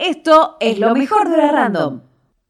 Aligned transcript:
Esto 0.00 0.56
es 0.60 0.78
lo 0.78 0.94
mejor 0.94 1.28
de 1.28 1.36
la 1.36 1.52
Random, 1.52 2.00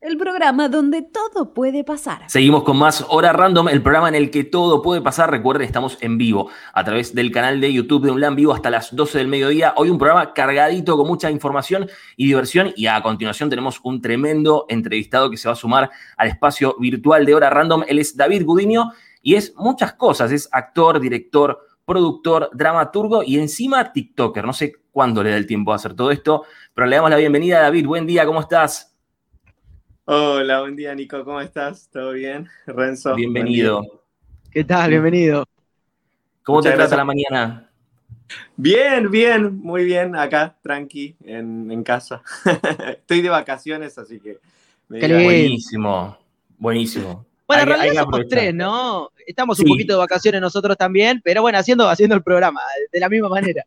el 0.00 0.16
programa 0.16 0.68
donde 0.68 1.02
todo 1.02 1.52
puede 1.52 1.82
pasar. 1.82 2.22
Seguimos 2.28 2.62
con 2.62 2.76
más 2.76 3.04
Hora 3.08 3.32
Random, 3.32 3.68
el 3.68 3.82
programa 3.82 4.08
en 4.08 4.14
el 4.14 4.30
que 4.30 4.44
todo 4.44 4.82
puede 4.82 5.00
pasar. 5.00 5.32
Recuerden, 5.32 5.66
estamos 5.66 5.98
en 6.00 6.16
vivo 6.16 6.48
a 6.72 6.84
través 6.84 7.12
del 7.12 7.32
canal 7.32 7.60
de 7.60 7.72
YouTube 7.72 8.04
de 8.04 8.12
UNLAN 8.12 8.36
Vivo 8.36 8.52
hasta 8.52 8.70
las 8.70 8.94
12 8.94 9.18
del 9.18 9.26
mediodía. 9.26 9.74
Hoy 9.76 9.90
un 9.90 9.98
programa 9.98 10.32
cargadito 10.32 10.96
con 10.96 11.08
mucha 11.08 11.28
información 11.28 11.90
y 12.16 12.26
diversión. 12.26 12.72
Y 12.76 12.86
a 12.86 13.02
continuación 13.02 13.50
tenemos 13.50 13.80
un 13.82 14.00
tremendo 14.00 14.66
entrevistado 14.68 15.28
que 15.28 15.36
se 15.36 15.48
va 15.48 15.54
a 15.54 15.56
sumar 15.56 15.90
al 16.18 16.28
espacio 16.28 16.76
virtual 16.78 17.26
de 17.26 17.34
Hora 17.34 17.50
Random. 17.50 17.82
Él 17.88 17.98
es 17.98 18.16
David 18.16 18.44
Gudiño 18.44 18.92
y 19.22 19.34
es 19.34 19.54
muchas 19.56 19.94
cosas. 19.94 20.30
Es 20.30 20.48
actor, 20.52 21.00
director, 21.00 21.66
productor, 21.84 22.48
dramaturgo 22.52 23.24
y 23.24 23.40
encima 23.40 23.92
TikToker. 23.92 24.44
No 24.44 24.52
sé 24.52 24.74
cuándo 24.90 25.22
le 25.22 25.30
da 25.30 25.36
el 25.36 25.46
tiempo 25.46 25.72
a 25.72 25.76
hacer 25.76 25.94
todo 25.94 26.10
esto, 26.10 26.44
pero 26.74 26.86
le 26.86 26.96
damos 26.96 27.10
la 27.10 27.16
bienvenida 27.16 27.58
a 27.58 27.62
David. 27.62 27.86
Buen 27.86 28.06
día, 28.06 28.26
¿cómo 28.26 28.40
estás? 28.40 28.96
Hola, 30.04 30.60
buen 30.60 30.74
día, 30.74 30.94
Nico. 30.94 31.24
¿Cómo 31.24 31.40
estás? 31.40 31.88
¿Todo 31.92 32.12
bien? 32.12 32.48
Renzo. 32.66 33.14
Bienvenido. 33.14 34.02
¿Qué 34.50 34.64
tal? 34.64 34.90
Bienvenido. 34.90 35.46
¿Cómo 36.42 36.62
te 36.62 36.72
trata 36.72 36.96
la 36.96 37.04
mañana? 37.04 37.70
Bien, 38.56 39.10
bien, 39.10 39.56
muy 39.58 39.84
bien. 39.84 40.16
Acá, 40.16 40.56
tranqui, 40.62 41.16
en, 41.24 41.82
casa. 41.84 42.22
Estoy 42.88 43.22
de 43.22 43.28
vacaciones, 43.28 43.96
así 43.98 44.18
que. 44.18 44.38
buenísimo, 44.88 46.18
buenísimo. 46.58 47.26
Bueno, 47.46 47.62
en 47.62 47.68
realidad 47.68 48.02
somos 48.02 48.28
tres, 48.28 48.54
¿no? 48.54 49.10
Estamos 49.26 49.58
un 49.60 49.66
poquito 49.66 49.94
de 49.94 49.98
vacaciones 49.98 50.40
nosotros 50.40 50.76
también, 50.76 51.20
pero 51.22 51.42
bueno, 51.42 51.58
haciendo, 51.58 51.88
haciendo 51.88 52.14
el 52.14 52.22
programa 52.22 52.60
de 52.92 53.00
la 53.00 53.08
misma 53.08 53.28
manera. 53.28 53.64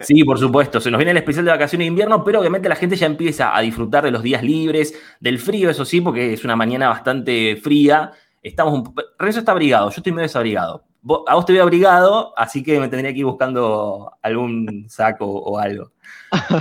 Sí, 0.00 0.24
por 0.24 0.38
supuesto. 0.38 0.80
Se 0.80 0.90
nos 0.90 0.98
viene 0.98 1.12
el 1.12 1.16
especial 1.16 1.44
de 1.44 1.50
vacaciones 1.50 1.84
de 1.84 1.88
invierno, 1.88 2.24
pero 2.24 2.40
obviamente 2.40 2.68
la 2.68 2.76
gente 2.76 2.96
ya 2.96 3.06
empieza 3.06 3.56
a 3.56 3.60
disfrutar 3.60 4.04
de 4.04 4.10
los 4.10 4.22
días 4.22 4.42
libres, 4.42 4.94
del 5.20 5.38
frío, 5.38 5.70
eso 5.70 5.84
sí, 5.84 6.00
porque 6.00 6.32
es 6.32 6.44
una 6.44 6.56
mañana 6.56 6.88
bastante 6.88 7.56
fría. 7.56 8.12
Estamos 8.42 8.74
un... 8.74 8.94
Renzo 9.18 9.40
está 9.40 9.52
abrigado, 9.52 9.90
yo 9.90 9.96
estoy 9.96 10.12
medio 10.12 10.24
desabrigado. 10.24 10.84
A 11.26 11.34
vos 11.34 11.46
te 11.46 11.52
veo 11.52 11.62
abrigado, 11.62 12.34
así 12.36 12.62
que 12.62 12.78
me 12.78 12.88
tendría 12.88 13.12
que 13.12 13.20
ir 13.20 13.24
buscando 13.24 14.12
algún 14.22 14.86
saco 14.88 15.26
o 15.26 15.58
algo. 15.58 15.92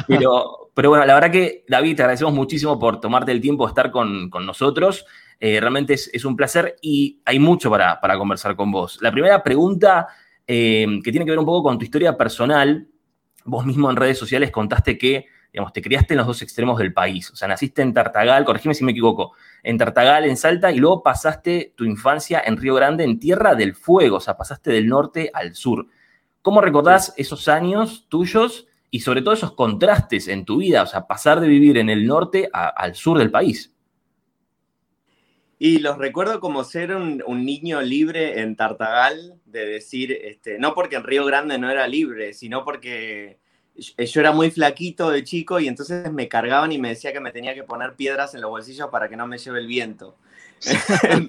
Pero, 0.07 0.71
pero 0.73 0.89
bueno, 0.89 1.05
la 1.05 1.13
verdad 1.13 1.31
que, 1.31 1.65
David, 1.67 1.97
te 1.97 2.01
agradecemos 2.03 2.33
muchísimo 2.33 2.79
por 2.79 3.01
tomarte 3.01 3.31
el 3.31 3.41
tiempo 3.41 3.65
de 3.65 3.71
estar 3.71 3.91
con, 3.91 4.29
nosotros. 4.29 5.05
Eh, 5.41 5.59
realmente 5.59 5.93
es, 5.93 6.25
un 6.25 6.35
placer 6.35 6.77
y 6.81 7.19
hay 7.25 7.39
mucho 7.39 7.69
para, 7.69 7.99
para 7.99 8.17
conversar 8.17 8.55
con 8.55 8.71
vos. 8.71 8.97
La 9.01 9.11
primera 9.11 9.43
pregunta 9.43 10.07
eh, 10.51 10.87
que 11.03 11.11
tiene 11.11 11.25
que 11.25 11.31
ver 11.31 11.37
un 11.37 11.45
poco 11.45 11.61
con 11.61 11.77
tu 11.77 11.85
historia 11.85 12.17
personal. 12.17 12.87
Vos 13.49 13.65
mismo 13.65 13.89
en 13.89 13.95
redes 13.95 14.17
sociales 14.17 14.51
contaste 14.51 14.97
que, 14.97 15.27
digamos, 15.51 15.73
te 15.73 15.81
criaste 15.81 16.13
en 16.13 16.19
los 16.19 16.27
dos 16.27 16.41
extremos 16.41 16.77
del 16.77 16.93
país. 16.93 17.31
O 17.31 17.35
sea, 17.35 17.47
naciste 17.47 17.81
en 17.81 17.93
Tartagal, 17.93 18.45
corregime 18.45 18.73
si 18.73 18.83
me 18.83 18.91
equivoco, 18.91 19.33
en 19.63 19.77
Tartagal, 19.77 20.25
en 20.25 20.37
Salta, 20.37 20.71
y 20.71 20.77
luego 20.77 21.03
pasaste 21.03 21.73
tu 21.75 21.83
infancia 21.85 22.41
en 22.45 22.57
Río 22.57 22.75
Grande, 22.75 23.03
en 23.03 23.19
Tierra 23.19 23.55
del 23.55 23.75
Fuego. 23.75 24.17
O 24.17 24.21
sea, 24.21 24.37
pasaste 24.37 24.71
del 24.71 24.87
norte 24.87 25.31
al 25.33 25.55
sur. 25.55 25.87
¿Cómo 26.41 26.61
recordás 26.61 27.13
esos 27.17 27.47
años 27.47 28.05
tuyos 28.09 28.67
y 28.91 29.01
sobre 29.01 29.21
todo 29.21 29.33
esos 29.33 29.53
contrastes 29.53 30.27
en 30.27 30.45
tu 30.45 30.57
vida? 30.57 30.83
O 30.83 30.87
sea, 30.87 31.07
pasar 31.07 31.39
de 31.41 31.47
vivir 31.47 31.77
en 31.77 31.89
el 31.89 32.05
norte 32.05 32.49
al 32.53 32.95
sur 32.95 33.17
del 33.17 33.31
país. 33.31 33.73
Y 35.61 35.79
los 35.79 35.97
recuerdo 35.97 36.39
como 36.39 36.63
ser 36.63 36.95
un, 36.95 37.21
niño 37.27 37.81
libre 37.81 38.39
en 38.39 38.55
Tartagal, 38.55 39.41
de 39.45 39.65
decir, 39.65 40.13
este, 40.23 40.57
no 40.57 40.73
porque 40.73 40.95
en 40.95 41.03
Río 41.03 41.25
Grande 41.25 41.57
no 41.57 41.69
era 41.69 41.85
libre, 41.85 42.33
sino 42.33 42.63
porque 42.63 43.39
yo 43.75 44.21
era 44.21 44.31
muy 44.31 44.51
flaquito 44.51 45.09
de 45.09 45.25
chico 45.25 45.59
y 45.59 45.67
entonces 45.67 46.09
me 46.13 46.29
cargaban 46.29 46.71
y 46.71 46.77
me 46.77 46.87
decía 46.87 47.11
que 47.11 47.19
me 47.19 47.33
tenía 47.33 47.53
que 47.53 47.65
poner 47.65 47.95
piedras 47.95 48.33
en 48.33 48.41
los 48.41 48.49
bolsillos 48.49 48.87
para 48.89 49.09
que 49.09 49.17
no 49.17 49.27
me 49.27 49.37
lleve 49.37 49.59
el 49.59 49.67
viento. 49.67 50.15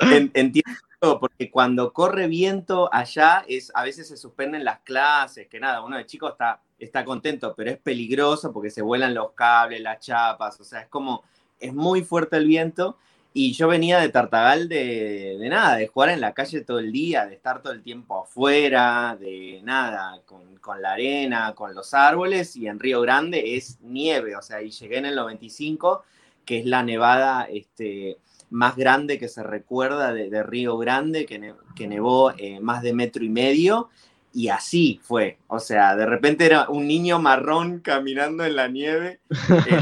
Entiendo, 0.00 1.20
porque 1.20 1.50
cuando 1.50 1.92
corre 1.92 2.28
viento 2.28 2.88
allá 2.90 3.44
es, 3.46 3.70
a 3.74 3.84
veces 3.84 4.08
se 4.08 4.16
suspenden 4.16 4.64
las 4.64 4.80
clases, 4.80 5.48
que 5.48 5.60
nada, 5.60 5.84
uno 5.84 5.98
de 5.98 6.06
chico 6.06 6.30
está, 6.30 6.62
está 6.78 7.04
contento, 7.04 7.54
pero 7.54 7.70
es 7.70 7.78
peligroso 7.78 8.54
porque 8.54 8.70
se 8.70 8.80
vuelan 8.80 9.12
los 9.12 9.32
cables, 9.32 9.82
las 9.82 10.00
chapas, 10.00 10.58
o 10.58 10.64
sea, 10.64 10.80
es 10.80 10.88
como, 10.88 11.24
es 11.58 11.74
muy 11.74 12.02
fuerte 12.02 12.38
el 12.38 12.46
viento 12.46 12.96
y 13.32 13.52
yo 13.52 13.68
venía 13.68 14.00
de 14.00 14.08
Tartagal 14.08 14.68
de, 14.68 15.38
nada, 15.48 15.76
de 15.76 15.86
jugar 15.86 16.10
en 16.10 16.20
la 16.20 16.34
calle 16.34 16.62
todo 16.62 16.80
el 16.80 16.90
día, 16.90 17.26
de 17.26 17.34
estar 17.34 17.62
todo 17.62 17.72
el 17.72 17.82
tiempo 17.82 18.22
afuera, 18.22 19.16
de 19.20 19.60
nada, 19.62 20.20
con, 20.26 20.82
la 20.82 20.92
arena, 20.92 21.54
con 21.54 21.74
los 21.74 21.94
árboles, 21.94 22.56
y 22.56 22.66
en 22.66 22.78
Río 22.78 23.00
Grande 23.00 23.56
es 23.56 23.80
nieve, 23.82 24.36
o 24.36 24.42
sea, 24.42 24.62
y 24.62 24.70
llegué 24.70 24.98
en 24.98 25.06
el 25.06 25.14
95, 25.14 26.02
que 26.44 26.58
es 26.58 26.66
la 26.66 26.82
nevada 26.82 27.44
este, 27.44 28.18
más 28.50 28.76
grande 28.76 29.18
que 29.18 29.28
se 29.28 29.42
recuerda 29.42 30.12
de, 30.12 30.42
Río 30.42 30.76
Grande, 30.78 31.26
que, 31.26 31.54
que 31.76 31.86
nevó 31.86 32.32
eh, 32.36 32.60
más 32.60 32.82
de 32.82 32.94
metro 32.94 33.24
y 33.24 33.28
medio, 33.28 33.90
y 34.32 34.48
así 34.48 35.00
fue, 35.02 35.38
o 35.48 35.58
sea, 35.58 35.96
de 35.96 36.06
repente 36.06 36.46
era 36.46 36.68
un 36.68 36.86
niño 36.86 37.18
marrón 37.20 37.80
caminando 37.80 38.44
en 38.44 38.56
la 38.56 38.68
nieve. 38.68 39.20
Eh, 39.70 39.80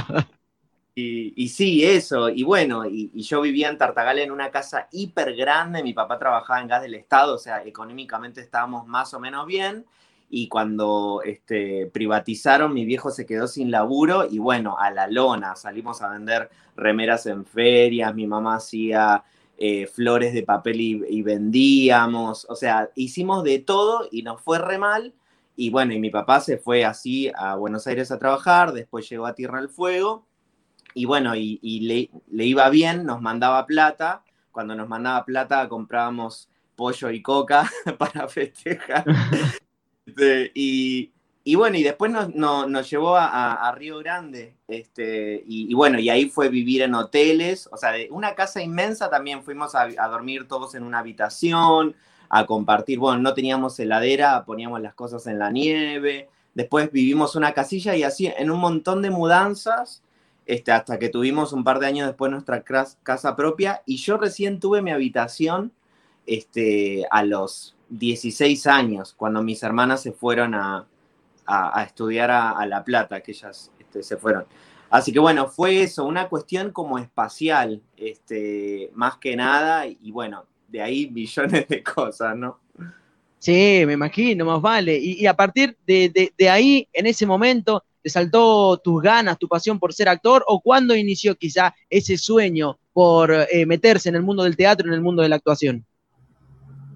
y, 1.00 1.48
sí, 1.48 1.84
eso, 1.84 2.28
y 2.28 2.42
bueno, 2.42 2.84
y, 2.84 3.10
yo 3.22 3.40
vivía 3.40 3.68
en 3.68 3.78
Tartagal 3.78 4.18
en 4.18 4.32
una 4.32 4.50
casa 4.50 4.88
hiper 4.90 5.36
grande, 5.36 5.82
mi 5.82 5.92
papá 5.92 6.18
trabajaba 6.18 6.60
en 6.60 6.68
gas 6.68 6.82
del 6.82 6.94
Estado, 6.94 7.34
o 7.34 7.38
sea, 7.38 7.62
económicamente 7.64 8.40
estábamos 8.40 8.86
más 8.86 9.14
o 9.14 9.20
menos 9.20 9.46
bien, 9.46 9.86
y 10.28 10.48
cuando 10.48 11.22
este, 11.24 11.86
privatizaron, 11.86 12.74
mi 12.74 12.84
viejo 12.84 13.10
se 13.10 13.26
quedó 13.26 13.46
sin 13.46 13.70
laburo, 13.70 14.26
y 14.28 14.38
bueno, 14.38 14.76
a 14.78 14.90
la 14.90 15.06
lona, 15.06 15.54
salimos 15.56 16.02
a 16.02 16.08
vender 16.08 16.50
remeras 16.74 17.26
en 17.26 17.44
ferias, 17.44 18.14
mi 18.14 18.26
mamá 18.26 18.56
hacía 18.56 19.22
eh, 19.56 19.86
flores 19.86 20.34
de 20.34 20.42
papel 20.42 20.80
y, 20.80 21.02
y 21.08 21.22
vendíamos, 21.22 22.46
o 22.48 22.56
sea, 22.56 22.90
hicimos 22.96 23.44
de 23.44 23.60
todo 23.60 24.08
y 24.10 24.22
nos 24.22 24.40
fue 24.40 24.58
re 24.58 24.78
mal, 24.78 25.14
y 25.54 25.70
bueno, 25.70 25.92
y 25.92 26.00
mi 26.00 26.10
papá 26.10 26.40
se 26.40 26.58
fue 26.58 26.84
así 26.84 27.30
a 27.36 27.56
Buenos 27.56 27.86
Aires 27.86 28.10
a 28.10 28.18
trabajar, 28.18 28.72
después 28.72 29.08
llegó 29.08 29.26
a 29.26 29.34
Tierra 29.34 29.60
del 29.60 29.68
Fuego, 29.68 30.27
y 30.94 31.04
bueno, 31.04 31.34
y, 31.36 32.10
le, 32.30 32.44
iba 32.44 32.68
bien, 32.70 33.04
nos 33.04 33.20
mandaba 33.20 33.66
plata. 33.66 34.22
Cuando 34.50 34.74
nos 34.74 34.88
mandaba 34.88 35.24
plata 35.24 35.68
comprábamos 35.68 36.48
pollo 36.74 37.10
y 37.10 37.22
coca 37.22 37.70
para 37.98 38.28
festejar. 38.28 39.04
Este, 40.08 40.50
y, 40.54 41.54
bueno, 41.54 41.76
y 41.76 41.82
después 41.82 42.10
nos, 42.10 42.90
llevó 42.90 43.14
a, 43.14 43.70
Río 43.76 43.98
Grande. 43.98 44.56
Este, 44.66 45.44
y, 45.46 45.74
bueno, 45.74 45.98
y 45.98 46.08
ahí 46.08 46.30
fue 46.30 46.48
vivir 46.48 46.80
en 46.80 46.94
hoteles. 46.94 47.68
O 47.70 47.76
sea, 47.76 47.92
de 47.92 48.08
una 48.10 48.34
casa 48.34 48.62
inmensa 48.62 49.10
también 49.10 49.42
fuimos 49.42 49.74
a, 49.74 49.82
a 49.82 50.08
dormir 50.08 50.48
todos 50.48 50.74
en 50.74 50.82
una 50.82 51.00
habitación, 51.00 51.94
a 52.30 52.46
compartir. 52.46 52.98
Bueno, 52.98 53.20
no 53.20 53.34
teníamos 53.34 53.78
heladera, 53.78 54.46
poníamos 54.46 54.80
las 54.80 54.94
cosas 54.94 55.26
en 55.26 55.38
la 55.38 55.50
nieve. 55.50 56.30
Después 56.54 56.90
vivimos 56.90 57.36
una 57.36 57.52
casilla 57.52 57.94
y 57.94 58.04
así 58.04 58.32
en 58.34 58.50
un 58.50 58.60
montón 58.60 59.02
de 59.02 59.10
mudanzas 59.10 60.02
este, 60.48 60.72
hasta 60.72 60.98
que 60.98 61.10
tuvimos 61.10 61.52
un 61.52 61.62
par 61.62 61.78
de 61.78 61.86
años 61.86 62.06
después 62.06 62.32
nuestra 62.32 62.64
casa 62.64 63.36
propia 63.36 63.82
y 63.84 63.98
yo 63.98 64.16
recién 64.16 64.60
tuve 64.60 64.80
mi 64.80 64.90
habitación 64.90 65.72
este, 66.26 67.04
a 67.10 67.22
los 67.22 67.76
16 67.90 68.66
años, 68.66 69.12
cuando 69.12 69.42
mis 69.42 69.62
hermanas 69.62 70.02
se 70.02 70.12
fueron 70.12 70.54
a, 70.54 70.86
estudiar 71.84 72.30
a, 72.30 72.64
La 72.64 72.82
Plata, 72.82 73.20
que 73.20 73.32
ellas 73.32 73.70
este, 73.78 74.02
se 74.02 74.16
fueron. 74.16 74.46
Así 74.88 75.12
que 75.12 75.18
bueno, 75.18 75.48
fue 75.48 75.82
eso, 75.82 76.06
una 76.06 76.30
cuestión 76.30 76.72
como 76.72 76.98
espacial, 76.98 77.82
más 78.94 79.18
que 79.18 79.36
nada, 79.36 79.86
y 79.86 80.10
bueno, 80.12 80.46
de 80.68 80.80
ahí 80.80 81.10
millones 81.12 81.68
de 81.68 81.82
cosas, 81.82 82.34
¿no? 82.34 82.58
Sí, 83.38 83.82
me 83.86 83.92
imagino, 83.92 84.46
más 84.46 84.62
vale. 84.62 84.98
Y, 84.98 85.26
a 85.26 85.34
partir 85.34 85.76
de, 85.86 86.32
de, 86.36 86.50
ahí, 86.50 86.88
en 86.94 87.06
ese 87.06 87.26
momento, 87.26 87.84
¿Te 88.08 88.12
saltó 88.12 88.78
tus 88.78 89.02
ganas, 89.02 89.38
tu 89.38 89.46
pasión 89.48 89.78
por 89.78 89.92
ser 89.92 90.08
actor? 90.08 90.42
¿O 90.46 90.62
cuándo 90.62 90.96
inició 90.96 91.36
quizá 91.36 91.74
ese 91.90 92.16
sueño 92.16 92.78
por 92.94 93.30
eh, 93.30 93.66
meterse 93.66 94.08
en 94.08 94.14
el 94.14 94.22
mundo 94.22 94.44
del 94.44 94.56
teatro, 94.56 94.88
en 94.88 94.94
el 94.94 95.02
mundo 95.02 95.20
de 95.20 95.28
la 95.28 95.36
actuación? 95.36 95.84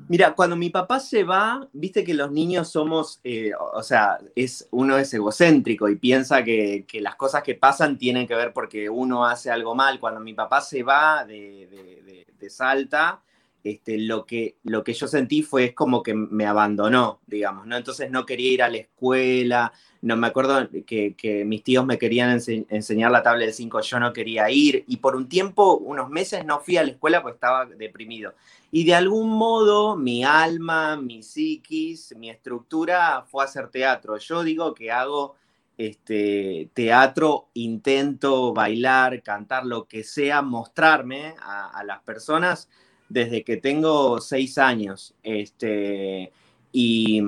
Mira, 0.09 0.35
cuando 0.35 0.56
mi 0.56 0.70
papá 0.70 1.00
se 1.00 1.23
va, 1.23 1.69
viste 1.75 2.03
que 2.03 2.14
los 2.14 2.32
niños 2.32 2.70
somos, 2.70 3.20
eh, 3.25 3.50
o 3.75 3.82
sea, 3.82 4.20
es, 4.35 4.67
uno 4.70 4.97
es 4.97 5.12
egocéntrico 5.12 5.87
y 5.91 5.97
piensa 5.97 6.43
que, 6.43 6.87
las 6.94 7.17
cosas 7.17 7.43
que 7.43 7.56
pasan 7.56 7.99
tienen 7.99 8.26
que 8.26 8.35
ver 8.35 8.55
porque 8.55 8.88
uno 8.88 9.26
hace 9.26 9.50
algo 9.50 9.75
mal. 9.75 10.00
Cuando 10.00 10.19
mi 10.19 10.32
papá 10.32 10.62
se 10.62 10.82
va 10.82 11.26
de, 11.26 12.25
de 12.41 12.49
Salta, 12.49 13.20
este, 13.64 13.99
lo, 13.99 14.26
que, 14.26 14.56
lo 14.64 14.82
que 14.85 14.93
yo 14.93 15.06
sentí 15.06 15.43
fue 15.43 15.75
como 15.75 16.03
que 16.03 16.14
me 16.14 16.47
abandonó, 16.47 17.20
digamos, 17.26 17.67
¿no? 17.67 17.76
Entonces 17.76 18.11
no 18.11 18.26
quería 18.26 18.53
ir 18.53 18.62
a 18.62 18.69
la 18.69 18.79
escuela, 18.79 19.73
no 20.03 20.17
me 20.17 20.26
acuerdo 20.26 20.69
que, 20.85 21.44
mis 21.47 21.62
tíos 21.62 21.87
me 21.87 21.97
querían 21.97 22.41
enseñar 22.69 23.12
la 23.12 23.23
tabla 23.23 23.47
de 23.47 23.53
5, 23.53 23.81
yo 23.82 24.00
no 24.00 24.12
quería 24.12 24.50
ir, 24.50 24.85
y 24.88 24.97
por 24.97 25.14
un 25.14 25.29
tiempo, 25.29 25.76
unos 25.76 26.11
meses, 26.11 26.44
no 26.44 26.61
fui 26.61 26.76
a 26.76 26.82
la 26.82 26.91
escuela 26.91 27.23
porque 27.23 27.37
estaba 27.37 27.67
deprimido. 27.67 28.35
Y 28.73 28.85
de 28.85 28.94
algún 28.94 29.31
modo 29.31 29.97
mi 29.97 30.25
alma, 30.25 30.97
mi 30.97 31.23
psiquis, 31.23 32.17
mi 32.17 32.31
estructura 32.31 33.25
fue 33.29 33.44
hacer 33.44 33.69
teatro. 33.69 34.17
Yo 34.17 34.43
digo 34.43 34.75
que 34.75 34.91
hago 34.91 35.37
este, 35.79 36.70
teatro, 36.75 37.49
intento 37.55 38.53
bailar, 38.53 39.23
cantar, 39.23 39.67
lo 39.67 39.87
que 39.87 40.05
sea, 40.05 40.43
mostrarme 40.43 41.35
a, 41.41 41.82
las 41.85 42.00
personas 42.03 42.69
desde 43.12 43.44
que 43.44 43.59
tengo 43.59 44.20
seis 44.20 44.59
años. 44.59 45.14
Este, 45.23 46.32
y, 46.73 47.23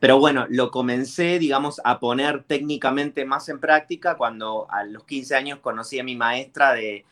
pero 0.00 0.18
bueno, 0.18 0.46
lo 0.48 0.70
comencé, 0.70 1.38
digamos, 1.38 1.80
a 1.84 2.00
poner 2.00 2.42
técnicamente 2.44 3.24
más 3.24 3.48
en 3.48 3.60
práctica 3.60 4.16
cuando 4.16 4.66
a 4.70 4.84
los 4.84 5.04
15 5.04 5.36
años 5.36 5.58
conocí 5.60 5.98
a 5.98 6.04
mi 6.04 6.16
maestra 6.16 6.72
de, 6.72 7.04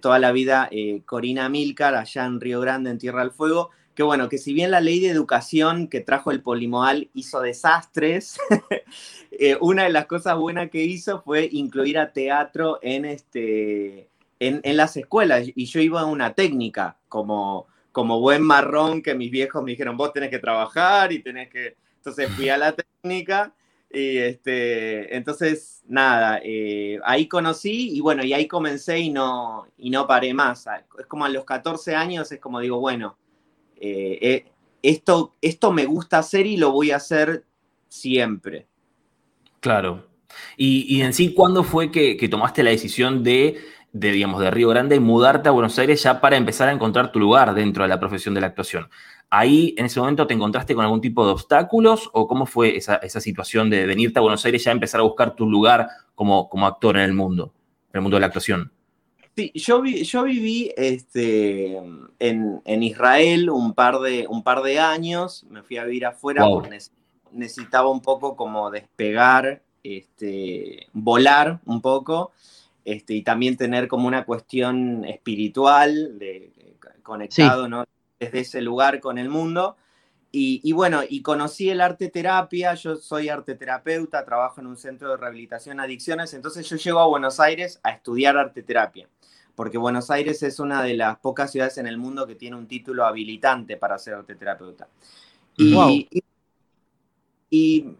toda 0.00 0.18
la 0.18 0.32
vida, 0.32 0.68
eh, 0.70 1.02
Corina 1.04 1.48
Milcar, 1.48 1.94
allá 1.94 2.24
en 2.24 2.40
Río 2.40 2.60
Grande, 2.60 2.90
en 2.90 2.98
Tierra 2.98 3.20
del 3.20 3.32
Fuego, 3.32 3.70
que 3.94 4.02
bueno, 4.02 4.28
que 4.28 4.38
si 4.38 4.54
bien 4.54 4.70
la 4.70 4.80
ley 4.80 5.00
de 5.00 5.10
educación 5.10 5.88
que 5.88 6.00
trajo 6.00 6.30
el 6.30 6.40
polimodal 6.40 7.10
hizo 7.14 7.40
desastres, 7.40 8.38
eh, 9.32 9.58
una 9.60 9.84
de 9.84 9.90
las 9.90 10.06
cosas 10.06 10.38
buenas 10.38 10.70
que 10.70 10.84
hizo 10.84 11.20
fue 11.20 11.48
incluir 11.52 11.98
a 11.98 12.12
teatro 12.12 12.78
en, 12.80 13.04
este, 13.04 14.08
en, 14.48 14.76
las 14.76 14.96
escuelas. 14.96 15.46
Y 15.54 15.66
yo 15.66 15.80
iba 15.80 16.00
a 16.00 16.06
una 16.06 16.34
técnica, 16.34 16.98
como, 17.08 17.66
como 17.92 18.20
buen 18.20 18.42
marrón 18.42 19.02
que 19.02 19.14
mis 19.14 19.30
viejos 19.30 19.62
me 19.62 19.72
dijeron, 19.72 19.96
vos 19.96 20.12
tenés 20.12 20.30
que 20.30 20.38
trabajar 20.38 21.12
y 21.12 21.22
tenés 21.22 21.48
que... 21.48 21.76
Entonces 21.96 22.28
fui 22.30 22.48
a 22.48 22.58
la 22.58 22.72
técnica 22.72 23.54
y 23.92 24.16
este, 24.16 25.14
entonces, 25.14 25.82
nada, 25.86 26.40
eh, 26.42 26.98
ahí 27.04 27.28
conocí 27.28 27.90
y 27.94 28.00
bueno, 28.00 28.24
y 28.24 28.32
ahí 28.32 28.48
comencé 28.48 28.98
y 28.98 29.10
no, 29.10 29.66
y 29.76 29.90
no 29.90 30.06
paré 30.06 30.32
más. 30.32 30.66
Es 30.98 31.06
como 31.06 31.26
a 31.26 31.28
los 31.28 31.44
14 31.44 31.94
años, 31.94 32.32
es 32.32 32.40
como 32.40 32.60
digo, 32.60 32.80
bueno, 32.80 33.18
eh, 33.76 34.18
eh, 34.22 34.44
esto, 34.82 35.34
esto 35.42 35.72
me 35.72 35.84
gusta 35.84 36.18
hacer 36.18 36.46
y 36.46 36.56
lo 36.56 36.72
voy 36.72 36.90
a 36.90 36.96
hacer 36.96 37.44
siempre. 37.88 38.66
Claro. 39.60 40.06
Y, 40.56 41.02
en 41.02 41.12
sí, 41.12 41.34
¿cuándo 41.34 41.62
fue 41.62 41.90
que, 41.90 42.16
tomaste 42.30 42.62
la 42.62 42.70
decisión 42.70 43.22
de, 43.22 43.58
digamos, 43.92 44.40
de 44.40 44.50
Río 44.50 44.70
Grande 44.70 44.98
mudarte 45.00 45.48
a 45.48 45.52
Buenos 45.52 45.78
Aires 45.78 46.02
ya 46.02 46.20
para 46.20 46.36
empezar 46.36 46.68
a 46.68 46.72
encontrar 46.72 47.12
tu 47.12 47.18
lugar 47.18 47.54
dentro 47.54 47.82
de 47.82 47.88
la 47.88 48.00
profesión 48.00 48.34
de 48.34 48.40
la 48.40 48.48
actuación? 48.48 48.88
¿Ahí 49.30 49.74
en 49.78 49.86
ese 49.86 49.98
momento 49.98 50.26
te 50.26 50.34
encontraste 50.34 50.74
con 50.74 50.84
algún 50.84 51.00
tipo 51.00 51.24
de 51.24 51.32
obstáculos 51.32 52.10
o 52.12 52.28
cómo 52.28 52.44
fue 52.44 52.76
esa, 52.76 53.00
situación 53.20 53.70
de 53.70 53.86
venirte 53.86 54.18
a 54.18 54.22
Buenos 54.22 54.44
Aires 54.44 54.64
ya 54.64 54.72
empezar 54.72 55.00
a 55.00 55.04
buscar 55.04 55.34
tu 55.34 55.48
lugar 55.48 55.88
como, 56.14 56.48
como 56.48 56.66
actor 56.66 56.96
en 56.96 57.04
el 57.04 57.14
mundo, 57.14 57.52
en 57.92 57.98
el 57.98 58.02
mundo 58.02 58.16
de 58.16 58.20
la 58.20 58.26
actuación? 58.26 58.70
Sí, 59.34 59.50
yo, 59.54 59.82
yo 59.84 60.24
viví 60.24 60.70
este, 60.76 61.80
en, 62.18 62.82
Israel 62.82 63.48
un 63.48 63.72
par, 63.72 64.00
de, 64.00 64.26
un 64.28 64.42
par 64.42 64.62
de 64.62 64.78
años, 64.78 65.46
me 65.48 65.62
fui 65.62 65.78
a 65.78 65.84
vivir 65.84 66.04
afuera 66.04 66.44
porque 66.46 66.78
necesitaba 67.30 67.88
un 67.88 68.02
poco 68.02 68.36
como 68.36 68.70
despegar, 68.70 69.62
este, 69.82 70.88
volar 70.92 71.60
un 71.64 71.80
poco, 71.80 72.32
este, 72.84 73.14
y 73.14 73.22
también 73.22 73.56
tener 73.56 73.88
como 73.88 74.08
una 74.08 74.24
cuestión 74.24 75.04
espiritual, 75.04 76.18
de, 76.18 76.52
conectado 77.02 77.68
¿no? 77.68 77.84
desde 78.18 78.40
ese 78.40 78.62
lugar 78.62 79.00
con 79.00 79.18
el 79.18 79.28
mundo. 79.28 79.76
Y, 80.34 80.72
bueno, 80.72 81.02
y 81.06 81.20
conocí 81.20 81.68
el 81.68 81.82
arte 81.82 82.08
terapia, 82.08 82.72
yo 82.72 82.96
soy 82.96 83.28
arte 83.28 83.54
terapeuta, 83.54 84.24
trabajo 84.24 84.62
en 84.62 84.66
un 84.66 84.78
centro 84.78 85.10
de 85.10 85.18
rehabilitación 85.18 85.76
de 85.76 85.82
adicciones, 85.82 86.32
entonces 86.32 86.66
yo 86.70 86.76
llego 86.76 87.00
a 87.00 87.06
Buenos 87.06 87.38
Aires 87.38 87.78
a 87.82 87.90
estudiar 87.90 88.38
arte 88.38 88.62
terapia, 88.62 89.10
porque 89.54 89.76
Buenos 89.76 90.10
Aires 90.10 90.42
es 90.42 90.58
una 90.58 90.82
de 90.82 90.94
las 90.94 91.18
pocas 91.18 91.52
ciudades 91.52 91.76
en 91.76 91.86
el 91.86 91.98
mundo 91.98 92.26
que 92.26 92.34
tiene 92.34 92.56
un 92.56 92.66
título 92.66 93.04
habilitante 93.04 93.76
para 93.76 93.98
ser 93.98 94.14
arte 94.14 94.34
terapeuta. 94.34 94.88
Y, 95.58 96.08
y, 97.50 97.94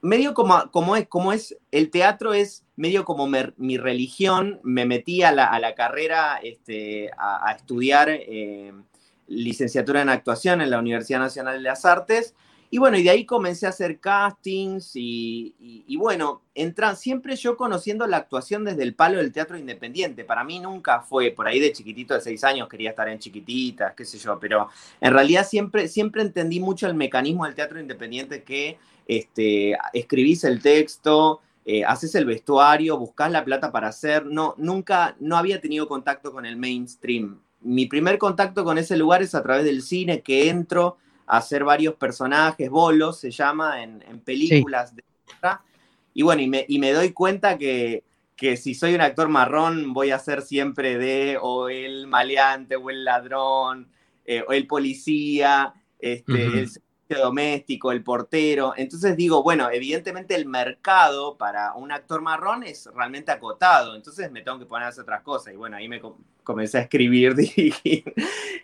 medio 0.00 0.34
como, 0.34 0.70
como, 0.70 0.96
es, 0.96 1.08
como 1.08 1.32
es, 1.32 1.56
el 1.70 1.90
teatro 1.90 2.34
es 2.34 2.64
medio 2.76 3.04
como 3.04 3.28
mi 3.56 3.78
religión, 3.78 4.60
me 4.62 4.84
metí 4.84 5.22
a 5.22 5.32
la, 5.32 5.74
carrera 5.74 6.38
este, 6.42 7.10
a, 7.18 7.52
estudiar. 7.52 8.08
Eh, 8.10 8.72
licenciatura 9.28 10.02
en 10.02 10.08
actuación 10.08 10.60
en 10.60 10.70
la 10.70 10.78
Universidad 10.78 11.18
Nacional 11.18 11.56
de 11.56 11.62
las 11.62 11.84
Artes. 11.84 12.34
Y 12.70 12.78
bueno, 12.78 12.98
y 12.98 13.02
de 13.02 13.10
ahí 13.10 13.24
comencé 13.24 13.66
a 13.66 13.70
hacer 13.70 14.00
castings 14.00 14.92
y, 14.94 15.96
bueno, 15.96 16.42
entran 16.54 16.96
siempre 16.96 17.36
yo 17.36 17.56
conociendo 17.56 18.06
la 18.06 18.16
actuación 18.18 18.64
desde 18.64 18.82
el 18.82 18.94
palo 18.94 19.18
del 19.18 19.32
teatro 19.32 19.56
independiente. 19.56 20.24
Para 20.24 20.44
mí 20.44 20.58
nunca 20.58 21.00
fue, 21.00 21.30
por 21.30 21.46
ahí 21.46 21.60
de 21.60 21.72
chiquitito 21.72 22.14
de 22.14 22.20
seis 22.20 22.42
años 22.44 22.68
quería 22.68 22.90
estar 22.90 23.08
en 23.08 23.18
chiquititas, 23.18 23.94
qué 23.94 24.04
sé 24.04 24.18
yo, 24.18 24.38
pero 24.40 24.68
en 25.00 25.12
realidad 25.12 25.46
siempre, 25.46 25.88
siempre 25.88 26.22
entendí 26.22 26.60
mucho 26.60 26.86
el 26.86 26.94
mecanismo 26.94 27.44
del 27.44 27.54
teatro 27.54 27.78
independiente 27.78 28.42
que 28.42 28.78
este, 29.06 29.76
escribís 29.92 30.44
el 30.44 30.60
texto, 30.60 31.40
eh, 31.64 31.84
haces 31.84 32.14
el 32.14 32.24
vestuario, 32.24 32.98
buscas 32.98 33.30
la 33.30 33.44
plata 33.44 33.70
para 33.70 33.88
hacer. 33.88 34.26
No, 34.26 34.54
nunca, 34.58 35.16
no 35.20 35.36
había 35.36 35.60
tenido 35.60 35.88
contacto 35.88 36.32
con 36.32 36.46
el 36.46 36.56
mainstream 36.56 37.40
mi 37.66 37.86
primer 37.86 38.18
contacto 38.18 38.64
con 38.64 38.78
ese 38.78 38.96
lugar 38.96 39.22
es 39.22 39.34
a 39.34 39.42
través 39.42 39.64
del 39.64 39.82
cine, 39.82 40.22
que 40.22 40.48
entro 40.48 40.98
a 41.26 41.38
hacer 41.38 41.64
varios 41.64 41.94
personajes, 41.94 42.70
bolos 42.70 43.18
se 43.18 43.30
llama, 43.30 43.82
en, 43.82 44.20
películas. 44.24 44.94
De... 44.94 45.02
Y 46.14 46.22
bueno, 46.22 46.42
y 46.42 46.48
me, 46.48 46.64
y 46.68 46.78
me 46.78 46.92
doy 46.92 47.12
cuenta 47.12 47.58
que, 47.58 48.04
que, 48.36 48.56
si 48.56 48.74
soy 48.74 48.94
un 48.94 49.00
actor 49.00 49.28
marrón 49.28 49.92
voy 49.92 50.10
a 50.10 50.18
ser 50.18 50.42
siempre 50.42 50.98
de 50.98 51.38
o 51.40 51.68
el 51.68 52.06
maleante 52.06 52.76
o 52.76 52.90
el 52.90 53.04
ladrón 53.04 53.88
eh, 54.24 54.42
o 54.46 54.52
el 54.52 54.66
policía, 54.66 55.74
este, 55.98 56.66
doméstico, 57.08 57.92
el 57.92 58.02
portero. 58.02 58.74
Entonces 58.76 59.16
digo, 59.16 59.42
bueno, 59.42 59.70
evidentemente 59.70 60.34
el 60.34 60.46
mercado 60.46 61.36
para 61.36 61.74
un 61.74 61.92
actor 61.92 62.22
marrón 62.22 62.64
es 62.64 62.88
realmente 62.94 63.30
acotado, 63.30 63.94
entonces 63.94 64.30
me 64.32 64.42
tengo 64.42 64.58
que 64.58 64.66
poner 64.66 64.86
a 64.86 64.88
hacer 64.88 65.02
otras 65.02 65.22
cosas. 65.22 65.54
Y 65.54 65.56
bueno, 65.56 65.76
ahí 65.76 65.88
me 65.88 66.00
comencé 66.42 66.78
a 66.78 66.82
escribir, 66.82 67.34
dirigir. 67.36 68.12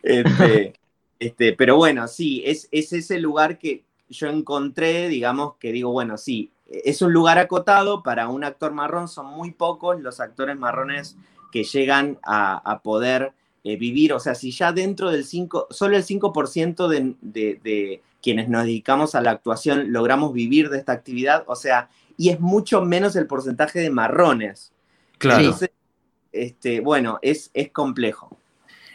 Este, 0.02 0.74
este, 1.22 1.52
pero 1.52 1.76
bueno, 1.76 2.08
sí, 2.08 2.42
es, 2.44 2.68
es 2.72 2.92
ese 2.92 3.18
lugar 3.18 3.58
que 3.58 3.84
yo 4.08 4.28
encontré, 4.28 5.08
digamos, 5.08 5.54
que 5.56 5.72
digo, 5.72 5.90
bueno, 5.90 6.18
sí, 6.18 6.50
es 6.68 7.02
un 7.02 7.12
lugar 7.12 7.38
acotado 7.38 8.02
para 8.02 8.28
un 8.28 8.44
actor 8.44 8.72
marrón, 8.72 9.08
son 9.08 9.26
muy 9.26 9.52
pocos 9.52 10.00
los 10.00 10.20
actores 10.20 10.56
marrones 10.56 11.16
que 11.52 11.64
llegan 11.64 12.18
a, 12.22 12.80
poder 12.82 13.32
eh, 13.62 13.76
vivir, 13.76 14.12
o 14.12 14.20
sea, 14.20 14.34
si 14.34 14.50
ya 14.50 14.72
dentro 14.72 15.10
del 15.10 15.24
5, 15.24 15.68
solo 15.70 15.96
el 15.96 16.04
5% 16.04 16.88
de 17.20 18.02
quienes 18.22 18.48
nos 18.48 18.64
dedicamos 18.64 19.14
a 19.14 19.20
la 19.20 19.32
actuación 19.32 19.92
logramos 19.92 20.32
vivir 20.32 20.70
de 20.70 20.78
esta 20.78 20.92
actividad, 20.92 21.44
o 21.46 21.56
sea, 21.56 21.90
y 22.16 22.30
es 22.30 22.40
mucho 22.40 22.82
menos 22.82 23.16
el 23.16 23.26
porcentaje 23.26 23.80
de 23.80 23.90
marrones. 23.90 24.72
Claro. 25.18 25.44
Entonces, 25.44 25.70
este, 26.32 26.80
bueno, 26.80 27.18
es, 27.22 27.50
es 27.52 27.70
complejo. 27.70 28.36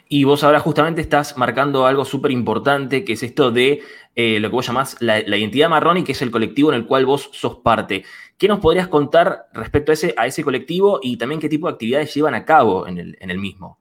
Y 0.10 0.24
vos 0.24 0.44
ahora 0.44 0.60
justamente 0.60 1.02
estás 1.02 1.38
marcando 1.38 1.86
algo 1.86 2.06
súper 2.06 2.32
importante, 2.32 3.04
que 3.04 3.14
es 3.14 3.24
esto 3.24 3.52
de 3.52 3.82
eh, 4.16 4.40
lo 4.40 4.50
que 4.50 4.56
vos 4.56 4.66
llamás 4.66 4.98
la, 5.00 5.20
identidad 5.20 5.70
marrón 5.70 5.98
y 5.98 6.04
que 6.04 6.14
es 6.14 6.22
el 6.22 6.32
colectivo 6.32 6.70
en 6.72 6.76
el 6.76 6.86
cual 6.86 7.06
vos 7.06 7.30
sos 7.34 7.58
parte. 7.58 8.04
¿Qué 8.38 8.48
nos 8.48 8.60
podrías 8.60 8.88
contar 8.88 9.48
respecto 9.54 9.92
a 9.92 10.26
ese, 10.26 10.44
colectivo 10.44 11.00
y 11.04 11.18
también 11.18 11.42
qué 11.42 11.50
tipo 11.50 11.68
de 11.68 11.74
actividades 11.74 12.14
llevan 12.14 12.36
a 12.36 12.46
cabo 12.46 12.88
en 12.88 12.98
el, 12.98 13.38
mismo? 13.38 13.80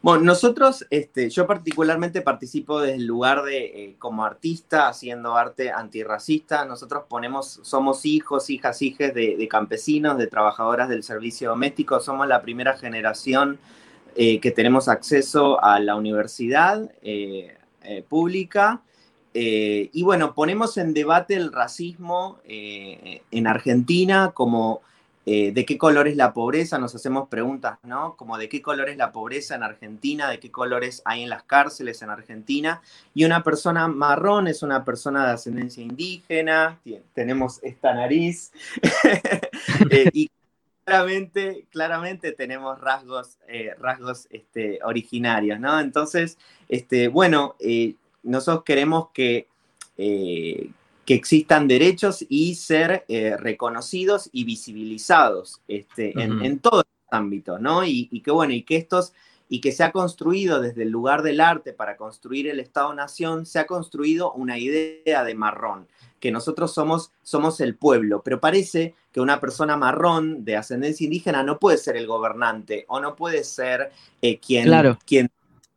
Bueno, 0.00 0.24
nosotros, 0.24 0.84
este, 0.90 1.30
yo 1.30 1.46
particularmente 1.46 2.22
participo 2.22 2.80
desde 2.80 2.96
el 2.96 3.06
lugar 3.06 3.42
de, 3.42 3.64
eh, 3.64 3.96
como 3.98 4.24
artista, 4.24 4.88
haciendo 4.88 5.36
arte 5.36 5.70
antirracista. 5.70 6.64
Nosotros 6.64 7.04
ponemos, 7.08 7.60
somos 7.62 8.04
hijos, 8.04 8.50
hijas, 8.50 8.82
hijas 8.82 9.14
de, 9.14 9.46
campesinos, 9.48 10.18
de 10.18 10.26
trabajadoras 10.26 10.88
del 10.88 11.04
servicio 11.04 11.50
doméstico. 11.50 12.00
Somos 12.00 12.26
la 12.26 12.42
primera 12.42 12.76
generación 12.76 13.58
eh, 14.16 14.40
que 14.40 14.50
tenemos 14.50 14.88
acceso 14.88 15.62
a 15.62 15.80
la 15.80 15.96
universidad 15.96 16.90
eh, 17.02 17.56
pública. 18.08 18.82
y 19.34 20.02
bueno, 20.02 20.34
ponemos 20.34 20.76
en 20.76 20.92
debate 20.92 21.34
el 21.34 21.52
racismo 21.52 22.38
en 22.44 23.46
Argentina 23.46 24.32
como 24.34 24.82
eh, 25.24 25.52
de 25.52 25.64
qué 25.64 25.78
color 25.78 26.08
es 26.08 26.16
la 26.16 26.32
pobreza, 26.32 26.78
nos 26.78 26.96
hacemos 26.96 27.28
preguntas, 27.28 27.78
¿no? 27.84 28.16
Como 28.16 28.38
de 28.38 28.48
qué 28.48 28.60
color 28.60 28.88
es 28.88 28.96
la 28.96 29.12
pobreza 29.12 29.54
en 29.54 29.62
Argentina, 29.62 30.28
de 30.28 30.40
qué 30.40 30.50
colores 30.50 31.00
hay 31.04 31.22
en 31.22 31.28
las 31.28 31.44
cárceles 31.44 32.02
en 32.02 32.10
Argentina. 32.10 32.82
Y 33.14 33.24
una 33.24 33.44
persona 33.44 33.86
marrón 33.86 34.48
es 34.48 34.64
una 34.64 34.84
persona 34.84 35.24
de 35.24 35.32
ascendencia 35.32 35.80
indígena, 35.80 36.80
tenemos 37.14 37.60
esta 37.62 37.94
nariz, 37.94 38.50
eh, 39.90 40.10
y 40.12 40.28
claramente, 40.92 41.66
claramente 41.70 42.32
tenemos 42.32 42.80
rasgos, 42.80 43.38
eh, 43.48 43.74
rasgos 43.78 44.28
este, 44.30 44.78
originarios, 44.84 45.58
¿no? 45.60 45.80
Entonces, 45.80 46.38
este, 46.68 47.08
bueno, 47.08 47.56
nosotros 48.22 48.64
queremos 48.64 49.08
que 49.12 49.46
que 51.04 51.14
existan 51.14 51.68
derechos 51.68 52.24
y 52.28 52.54
ser 52.54 53.04
eh, 53.08 53.36
reconocidos 53.36 54.28
y 54.32 54.44
visibilizados 54.44 55.60
este, 55.68 56.12
en, 56.20 56.58
todos 56.60 56.84
los 56.84 57.12
ámbitos, 57.18 57.60
¿no? 57.60 57.84
Y, 57.84 58.20
que 58.20 58.30
bueno, 58.30 58.52
y 58.52 58.62
que 58.62 58.76
estos 58.76 59.12
y 59.48 59.60
que 59.60 59.72
se 59.72 59.84
ha 59.84 59.92
construido 59.92 60.62
desde 60.62 60.84
el 60.84 60.88
lugar 60.88 61.22
del 61.22 61.40
arte 61.40 61.74
para 61.74 61.98
construir 61.98 62.48
el 62.48 62.58
Estado-Nación, 62.58 63.44
se 63.44 63.58
ha 63.58 63.66
construido 63.66 64.32
una 64.32 64.58
idea 64.58 65.24
de 65.24 65.34
marrón, 65.34 65.88
que 66.22 66.30
nosotros 66.30 66.72
somos, 66.72 67.10
somos 67.24 67.60
el 67.60 67.74
pueblo, 67.74 68.22
pero 68.22 68.38
parece 68.38 68.94
que 69.10 69.20
una 69.20 69.40
persona 69.40 69.76
marrón 69.76 70.44
de 70.44 70.56
ascendencia 70.56 71.04
indígena 71.04 71.42
no 71.42 71.58
puede 71.58 71.78
ser 71.78 71.96
el 71.96 72.06
gobernante 72.06 72.84
o 72.86 73.00
no 73.00 73.16
puede 73.16 73.42
ser 73.42 73.90
eh, 74.22 74.38
quien, 74.38 74.70
quien, 75.04 75.32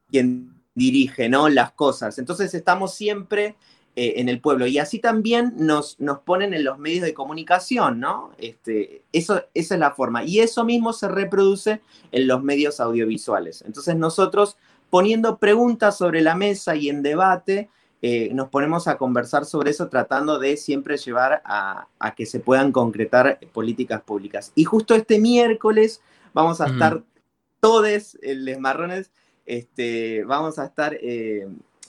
quien 0.08 0.54
dirige 0.76 1.30
¿no? 1.30 1.50
las 1.50 1.72
cosas. 1.72 2.20
Entonces 2.20 2.54
estamos 2.54 2.94
siempre 2.94 3.56
eh, 3.96 4.14
en 4.18 4.30
el 4.30 4.40
pueblo. 4.40 4.68
Y 4.68 4.78
así 4.78 5.00
también 5.00 5.54
nos, 5.58 6.00
nos 6.00 6.20
ponen 6.20 6.54
en 6.54 6.64
los 6.64 6.78
medios 6.78 7.04
de 7.04 7.16
comunicación, 7.16 8.00
¿no? 8.00 8.30
Este, 8.38 9.02
eso, 9.12 9.42
esa 9.56 9.74
es 9.74 9.80
la 9.80 9.96
forma. 9.96 10.26
Y 10.26 10.42
eso 10.42 10.64
mismo 10.64 10.94
se 10.94 11.08
reproduce 11.08 11.82
en 12.12 12.28
los 12.28 12.44
medios 12.44 12.80
audiovisuales. 12.80 13.64
Entonces 13.66 13.96
nosotros 13.96 14.58
poniendo 14.92 15.40
preguntas 15.40 15.98
sobre 15.98 16.22
la 16.22 16.36
mesa 16.36 16.76
y 16.76 16.90
en 16.90 17.02
debate, 17.02 17.72
eh, 18.02 18.30
nos 18.34 18.50
ponemos 18.50 18.88
a 18.88 18.98
conversar 18.98 19.46
sobre 19.46 19.72
eso 19.72 19.88
tratando 19.88 20.40
de 20.40 20.58
siempre 20.58 20.98
llevar 20.98 21.42
a, 21.46 21.88
que 22.16 22.26
se 22.26 22.40
puedan 22.40 22.72
concretar 22.72 23.40
políticas 23.54 24.02
públicas. 24.02 24.52
Y 24.56 24.64
justo 24.64 24.96
este 24.96 25.20
miércoles 25.20 26.02
vamos 26.34 26.62
a 26.62 26.68
estar 26.68 27.02
todos, 27.60 28.18
les 28.22 28.60
marrones, 28.60 29.12
este, 29.46 30.24
vamos 30.24 30.60
a 30.60 30.66
estar 30.66 30.98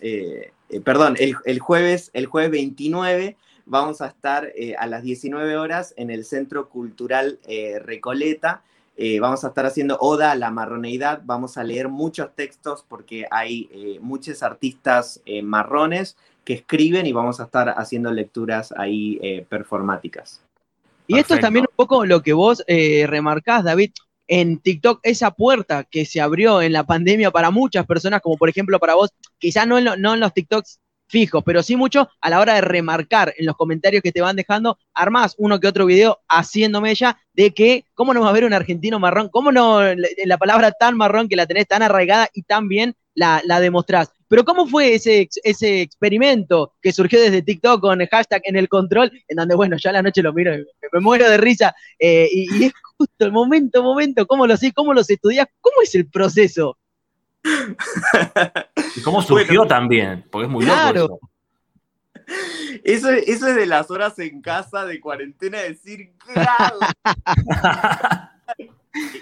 eh, 0.00 0.50
eh, 0.68 0.80
perdón, 0.80 1.16
el, 1.18 1.58
jueves, 1.58 2.10
el 2.12 2.26
jueves 2.26 2.50
29 2.50 3.36
vamos 3.64 4.00
a 4.00 4.08
estar 4.08 4.52
eh, 4.54 4.74
a 4.78 4.86
las 4.86 5.02
19 5.02 5.56
horas 5.56 5.94
en 5.96 6.10
el 6.10 6.24
Centro 6.24 6.68
Cultural 6.68 7.40
Recoleta. 7.82 8.62
Vamos 9.20 9.44
a 9.44 9.48
estar 9.48 9.66
haciendo 9.66 9.98
Oda 10.00 10.32
a 10.32 10.36
la 10.36 10.50
marroneidad, 10.50 11.20
vamos 11.24 11.56
a 11.58 11.64
leer 11.64 11.88
muchos 11.88 12.34
textos 12.34 12.84
porque 12.88 13.26
hay 13.30 13.98
muchos 14.00 14.42
artistas 14.42 15.22
marrones 15.42 16.16
que 16.44 16.54
escriben 16.54 17.06
y 17.06 17.12
vamos 17.12 17.40
a 17.40 17.44
estar 17.44 17.68
haciendo 17.76 18.10
lecturas 18.12 18.72
ahí 18.76 19.44
performáticas. 19.48 20.42
Y 21.06 21.18
esto 21.18 21.34
es 21.34 21.40
también 21.40 21.66
un 21.68 21.76
poco 21.76 22.06
lo 22.06 22.22
que 22.22 22.32
vos 22.32 22.64
remarcás, 22.66 23.64
David, 23.64 23.90
en 24.28 24.58
TikTok 24.58 25.00
esa 25.02 25.30
puerta 25.30 25.84
que 25.84 26.04
se 26.04 26.20
abrió 26.20 26.62
en 26.62 26.72
la 26.72 26.84
pandemia 26.84 27.30
para 27.30 27.50
muchas 27.50 27.86
personas, 27.86 28.20
como 28.20 28.36
por 28.36 28.48
ejemplo 28.48 28.78
para 28.78 28.94
vos, 28.94 29.10
quizás 29.38 29.66
no 29.66 29.78
en, 29.78 29.84
no 30.00 30.14
en 30.14 30.20
los 30.20 30.34
TikToks 30.34 30.80
fijos, 31.08 31.42
pero 31.44 31.62
sí 31.62 31.76
mucho 31.76 32.08
a 32.20 32.30
la 32.30 32.40
hora 32.40 32.54
de 32.54 32.60
remarcar 32.60 33.34
en 33.36 33.46
los 33.46 33.56
comentarios 33.56 34.02
que 34.02 34.12
te 34.12 34.20
van 34.20 34.36
dejando, 34.36 34.78
armás 34.94 35.34
uno 35.38 35.60
que 35.60 35.68
otro 35.68 35.86
video 35.86 36.20
haciéndome 36.28 36.94
ya 36.94 37.18
de 37.32 37.52
que, 37.52 37.84
¿cómo 37.94 38.14
no 38.14 38.22
va 38.22 38.30
a 38.30 38.32
ver 38.32 38.44
un 38.44 38.52
argentino 38.52 38.98
marrón? 38.98 39.28
¿Cómo 39.28 39.52
no 39.52 39.80
la 39.84 40.38
palabra 40.38 40.72
tan 40.72 40.96
marrón 40.96 41.28
que 41.28 41.36
la 41.36 41.46
tenés 41.46 41.66
tan 41.66 41.82
arraigada 41.82 42.28
y 42.32 42.42
tan 42.42 42.68
bien 42.68 42.94
la, 43.14 43.42
la 43.44 43.60
demostrás? 43.60 44.10
Pero 44.28 44.44
¿cómo 44.44 44.66
fue 44.66 44.94
ese, 44.94 45.28
ese 45.44 45.80
experimento 45.82 46.72
que 46.82 46.92
surgió 46.92 47.20
desde 47.20 47.42
TikTok 47.42 47.80
con 47.80 48.00
el 48.00 48.08
hashtag 48.08 48.42
en 48.44 48.56
el 48.56 48.68
control, 48.68 49.12
en 49.28 49.36
donde, 49.36 49.54
bueno, 49.54 49.76
ya 49.76 49.92
la 49.92 50.02
noche 50.02 50.22
lo 50.22 50.32
miro 50.32 50.54
y 50.54 50.64
me, 50.92 51.00
muero 51.00 51.30
de 51.30 51.36
risa, 51.36 51.74
eh, 51.98 52.28
y, 52.30 52.64
es 52.64 52.72
justo 52.98 53.24
el 53.24 53.32
momento, 53.32 53.82
momento, 53.82 54.26
¿cómo 54.26 54.46
lo 54.46 54.56
sé? 54.56 54.72
¿Cómo 54.72 54.94
los 54.94 55.08
estudias? 55.08 55.46
¿Cómo 55.60 55.76
es 55.82 55.94
el 55.94 56.08
proceso? 56.08 56.76
Y 58.96 59.02
cómo 59.02 59.22
surgió 59.22 59.66
también, 59.66 60.24
porque 60.30 60.46
es 60.46 60.50
muy 60.50 60.64
claro. 60.64 61.04
eso. 61.04 61.20
Eso, 62.82 63.10
es 63.10 63.40
de 63.40 63.66
las 63.66 63.90
horas 63.90 64.18
en 64.18 64.40
casa 64.40 64.84
de 64.84 65.00
cuarentena, 65.00 65.58
decir, 65.58 66.12
claro. 66.18 66.78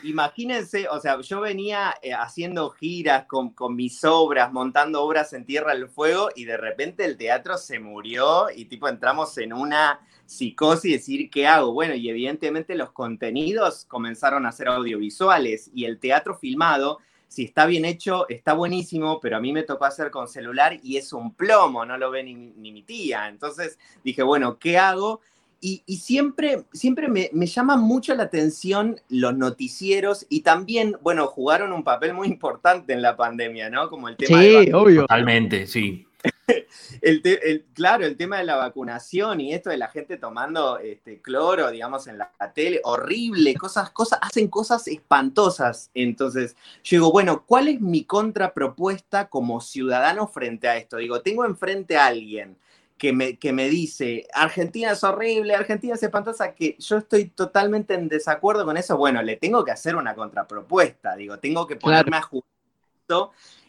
Imagínense, 0.05 0.89
o 0.89 1.01
sea, 1.01 1.21
yo 1.21 1.41
venía 1.41 1.95
eh, 2.01 2.13
haciendo 2.13 2.71
giras 2.71 3.27
con, 3.27 3.51
con, 3.51 3.75
mis 3.75 4.05
obras, 4.05 4.53
montando 4.53 5.03
obras 5.03 5.33
en 5.33 5.45
Tierra 5.45 5.75
del 5.75 5.89
Fuego 5.89 6.29
y 6.35 6.45
de 6.45 6.57
repente 6.57 7.05
el 7.05 7.17
teatro 7.17 7.59
se 7.59 7.81
murió 7.81 8.47
y 8.55 8.67
tipo 8.67 8.89
entramos 8.89 9.37
en 9.39 9.53
una 9.53 10.01
psicosis 10.27 10.85
y 10.85 10.93
decir, 10.93 11.31
¿qué 11.31 11.47
hago? 11.47 11.73
Bueno, 11.73 11.95
y 11.95 12.09
evidentemente 12.09 12.75
los 12.75 12.93
contenidos 12.93 13.85
comenzaron 13.85 14.47
a 14.47 14.53
ser 14.53 14.69
audiovisuales 14.69 15.71
y 15.75 15.85
el 15.85 15.99
teatro 15.99 16.37
filmado, 16.37 16.99
si 17.35 17.43
está 17.45 17.67
bien 17.67 17.85
hecho, 17.85 18.29
está 18.29 18.53
buenísimo, 18.53 19.19
pero 19.21 19.37
a 19.37 19.41
mí 19.41 19.53
me 19.53 19.65
tocó 19.65 19.87
hacer 19.87 20.13
con 20.13 20.29
celular 20.29 20.79
y 20.85 20.99
es 20.99 21.13
un 21.13 21.35
plomo, 21.35 21.85
no 21.85 21.99
lo 21.99 22.13
ve 22.13 22.23
ni, 22.23 22.35
ni 22.35 22.71
mi 22.71 22.83
tía. 22.83 23.29
Entonces 23.29 23.77
dije, 24.05 24.23
bueno, 24.23 24.59
¿qué 24.59 24.79
hago? 24.79 25.21
Y, 25.61 25.83
siempre, 25.97 26.65
siempre 26.75 27.09
me, 27.09 27.31
me 27.33 27.47
llaman 27.47 27.81
mucho 27.81 28.15
la 28.15 28.25
atención 28.25 29.01
los 29.09 29.35
noticieros 29.35 30.27
y 30.29 30.43
también, 30.43 30.95
bueno, 31.01 31.27
jugaron 31.27 31.73
un 31.73 31.83
papel 31.83 32.13
muy 32.13 32.29
importante 32.29 32.93
en 32.93 33.01
la 33.01 33.17
pandemia, 33.17 33.71
¿no? 33.71 33.89
Como 33.89 34.11
el 34.11 34.17
tema 34.17 34.43
sí, 34.43 34.71
obvio. 34.75 35.01
Totalmente, 35.03 35.67
sí. 35.67 36.07
el, 37.01 37.65
claro, 37.75 38.07
el 38.07 38.17
tema 38.17 38.39
de 38.39 38.45
la 38.45 38.57
vacunación 38.57 39.41
y 39.41 39.55
esto 39.55 39.71
de 39.71 39.77
la 39.77 39.89
gente 39.89 40.17
tomando 40.17 40.79
este, 40.79 41.21
cloro, 41.21 41.71
digamos, 41.71 42.07
en 42.07 42.19
la, 42.19 42.31
tele, 42.55 42.81
horrible, 42.85 43.55
cosas, 43.55 43.91
cosas, 43.91 44.19
hacen 44.23 44.49
cosas 44.49 44.87
espantosas. 44.89 45.91
Entonces, 45.95 46.57
yo 46.83 46.97
digo, 46.97 47.13
bueno, 47.13 47.45
¿cuál 47.47 47.69
es 47.69 47.81
mi 47.81 48.05
contrapropuesta 48.05 49.29
como 49.29 49.61
ciudadano 49.61 50.27
frente 50.29 50.69
a 50.69 50.77
esto? 50.77 50.99
Digo, 50.99 51.23
tengo 51.23 51.45
enfrente 51.45 51.97
a 51.97 52.07
alguien 52.07 52.57
que 52.99 53.13
me, 53.13 53.39
que 53.39 53.53
me 53.53 53.69
dice, 53.69 54.27
Argentina 54.33 54.93
es 54.93 55.03
horrible, 55.03 55.55
Argentina 55.55 55.95
es 55.95 56.03
espantosa, 56.03 56.55
que 56.55 56.77
yo 56.79 56.99
estoy 56.99 57.27
totalmente 57.27 57.95
en 57.95 58.09
desacuerdo 58.09 58.65
con 58.65 58.77
eso, 58.77 58.97
bueno, 58.97 59.21
le 59.21 59.37
tengo 59.37 59.65
que 59.65 59.73
hacer 59.73 59.97
una 59.97 60.15
contrapropuesta, 60.15 61.17
digo, 61.17 61.39
tengo 61.39 61.67
que 61.67 61.77
ponerme 61.77 62.17
a 62.17 62.23
jugar. 62.23 62.45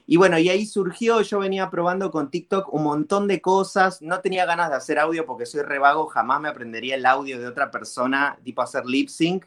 Y 0.08 0.18
bueno, 0.18 0.38
y 0.38 0.50
ahí 0.50 0.66
surgió, 0.66 1.22
yo 1.22 1.40
venía 1.40 1.70
probando 1.70 2.12
con 2.12 2.30
TikTok 2.30 2.74
un 2.74 2.84
montón 2.84 3.28
de 3.28 3.42
cosas, 3.42 4.02
no 4.02 4.20
tenía 4.20 4.46
ganas 4.46 4.70
de 4.70 4.76
hacer 4.76 5.00
audio 5.00 5.26
porque 5.26 5.46
soy 5.46 5.64
revago, 5.64 6.06
jamás 6.08 6.42
me 6.42 6.50
aprendería 6.50 6.96
el 6.96 7.06
audio 7.06 7.40
de 7.40 7.48
otra 7.48 7.72
persona, 7.72 8.38
tipo 8.44 8.62
hacer 8.62 8.86
lip 8.86 9.10
sync. 9.10 9.46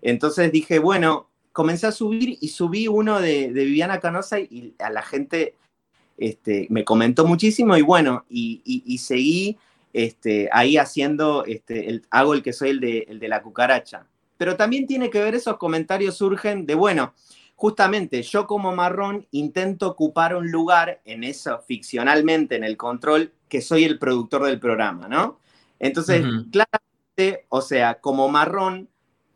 Entonces 0.00 0.50
dije, 0.50 0.78
bueno, 0.78 1.28
comencé 1.52 1.86
a 1.86 1.92
subir 1.92 2.38
y 2.40 2.48
subí 2.48 2.88
uno 2.88 3.20
de, 3.20 3.52
de 3.52 3.64
Viviana 3.64 4.00
Canosa 4.00 4.38
y 4.38 4.74
a 4.78 4.90
la 4.90 5.02
gente 5.02 5.56
este, 6.18 6.66
me 6.68 6.84
comentó 6.84 7.26
muchísimo 7.26 7.76
y 7.76 7.82
bueno, 7.82 8.24
y, 8.28 8.98
seguí 8.98 9.56
este, 9.92 10.48
ahí 10.52 10.76
haciendo, 10.76 11.44
este, 11.46 11.88
el, 11.88 12.06
hago 12.10 12.34
el 12.34 12.42
que 12.42 12.52
soy 12.52 12.70
el 12.70 12.80
de, 12.80 13.06
el 13.08 13.20
de 13.20 13.28
la 13.28 13.40
cucaracha. 13.40 14.04
Pero 14.36 14.56
también 14.56 14.86
tiene 14.86 15.10
que 15.10 15.22
ver, 15.22 15.34
esos 15.34 15.56
comentarios 15.56 16.16
surgen 16.16 16.66
de, 16.66 16.74
bueno, 16.74 17.14
justamente 17.58 18.22
yo 18.22 18.46
como 18.46 18.72
marrón 18.72 19.26
intento 19.32 19.88
ocupar 19.88 20.36
un 20.36 20.48
lugar 20.48 21.00
en 21.04 21.24
eso, 21.24 21.58
ficcionalmente, 21.66 22.54
en 22.54 22.62
el 22.62 22.76
control, 22.76 23.32
que 23.48 23.60
soy 23.60 23.82
el 23.82 23.98
productor 23.98 24.44
del 24.44 24.60
programa, 24.60 25.08
¿no? 25.08 25.40
Entonces, 25.80 26.22
claramente, 26.52 27.46
o 27.48 27.60
sea, 27.60 27.98
como 27.98 28.28
marrón, 28.28 28.88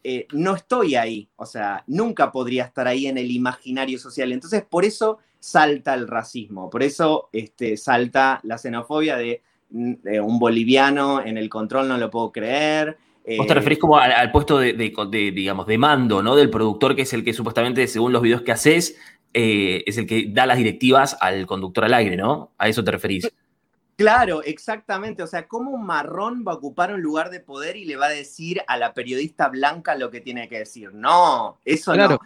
eh, 0.05 0.29
no 0.35 0.55
estoy 0.55 0.95
ahí, 0.95 1.29
o 1.35 1.47
sea, 1.47 1.83
nunca 1.89 2.31
podría 2.31 2.63
estar 2.63 2.87
ahí 2.87 3.09
en 3.09 3.19
el 3.19 3.29
imaginario 3.29 3.99
social. 3.99 4.31
Entonces, 4.31 4.63
por 4.63 4.85
eso 4.85 5.19
salta 5.41 5.93
el 5.95 6.07
racismo, 6.07 6.71
por 6.71 6.85
eso 6.85 7.29
este, 7.33 7.77
salta 7.77 8.39
la 8.45 8.57
xenofobia 8.57 9.17
de, 9.17 9.43
un 9.73 10.39
boliviano 10.39 11.25
en 11.27 11.39
el 11.39 11.49
control, 11.49 11.89
no 11.89 11.99
lo 11.99 12.09
puedo 12.09 12.31
creer. 12.31 12.99
Vos 13.25 13.47
te 13.47 13.53
eh, 13.53 13.57
referís 13.57 13.79
como 13.79 13.99
al, 13.99 14.33
puesto 14.33 14.59
de, 14.59 14.73
digamos, 15.33 15.67
de 15.67 15.79
mando, 15.79 16.23
¿no? 16.23 16.35
Del 16.35 16.51
productor, 16.51 16.97
que 16.97 17.03
es 17.03 17.13
el 17.13 17.23
que 17.23 17.33
supuestamente, 17.33 17.87
según 17.87 18.13
los 18.13 18.23
videos 18.23 18.43
que 18.43 18.53
haces, 18.53 18.97
eh, 19.33 19.85
es 19.87 19.97
el 19.97 20.07
que 20.07 20.27
da 20.29 20.45
las 20.45 20.59
directivas 20.59 21.17
al 21.21 21.47
conductor 21.47 21.85
al 21.85 21.95
aire, 21.95 22.17
¿no? 22.17 22.51
A 22.59 22.69
eso 22.69 22.83
te 22.83 22.91
referís. 22.91 23.31
Claro, 23.97 24.43
exactamente. 24.43 25.23
O 25.23 25.29
sea, 25.29 25.47
¿cómo 25.47 25.71
un 25.71 25.87
marrón 25.87 26.45
va 26.47 26.53
a 26.53 26.57
ocupar 26.57 26.93
un 26.93 27.01
lugar 27.01 27.31
de 27.31 27.39
poder 27.39 27.77
y 27.77 27.85
le 27.85 27.95
va 27.95 28.07
a 28.07 28.11
decir 28.11 28.63
a 28.67 28.77
la 28.77 28.93
periodista 28.93 29.49
blanca 29.49 29.95
lo 29.95 30.11
que 30.11 30.21
tiene 30.21 30.49
que 30.49 30.59
decir? 30.59 30.93
No, 30.93 31.59
eso 31.65 31.95
no. 31.95 32.19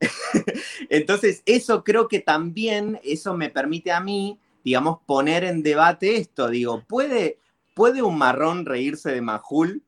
Entonces, 0.88 1.42
eso 1.46 1.84
creo 1.84 2.08
que 2.08 2.18
también, 2.18 2.98
eso 3.04 3.36
me 3.36 3.50
permite 3.50 3.92
a 3.92 4.00
mí, 4.00 4.40
digamos, 4.64 4.98
poner 5.06 5.44
en 5.44 5.62
debate 5.62 6.16
esto. 6.16 6.48
Digo, 6.48 6.82
¿puede, 6.88 7.38
¿puede 7.74 8.02
un 8.02 8.18
marrón 8.18 8.66
reírse 8.66 9.12
de 9.12 9.20
Majul? 9.20 9.84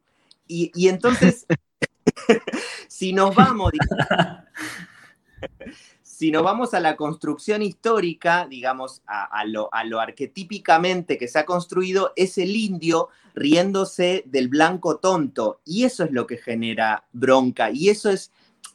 Y, 0.75 0.89
entonces, 0.89 1.47
si 2.89 3.13
nos 3.13 3.35
vamos, 3.35 3.73
si 6.03 6.31
nos 6.31 6.43
vamos 6.43 6.75
a 6.75 6.81
la 6.81 6.97
construcción 6.97 7.63
histórica, 7.63 8.47
digamos, 8.49 9.03
a, 9.07 9.45
lo, 9.47 9.73
a, 9.73 9.85
lo, 9.85 10.01
arquetípicamente 10.01 11.19
que 11.19 11.29
se 11.29 11.39
ha 11.39 11.47
construido, 11.47 12.13
es 12.17 12.39
el 12.39 12.55
indio 12.55 13.09
riéndose 13.35 14.25
del 14.27 14.49
blanco 14.49 14.99
tonto. 14.99 15.61
Y 15.65 15.85
eso 15.85 16.05
es 16.05 16.13
lo 16.13 16.27
que 16.27 16.37
genera 16.37 17.07
bronca. 17.13 17.71
Y 17.71 17.89
eso 17.89 18.11
es 18.11 18.31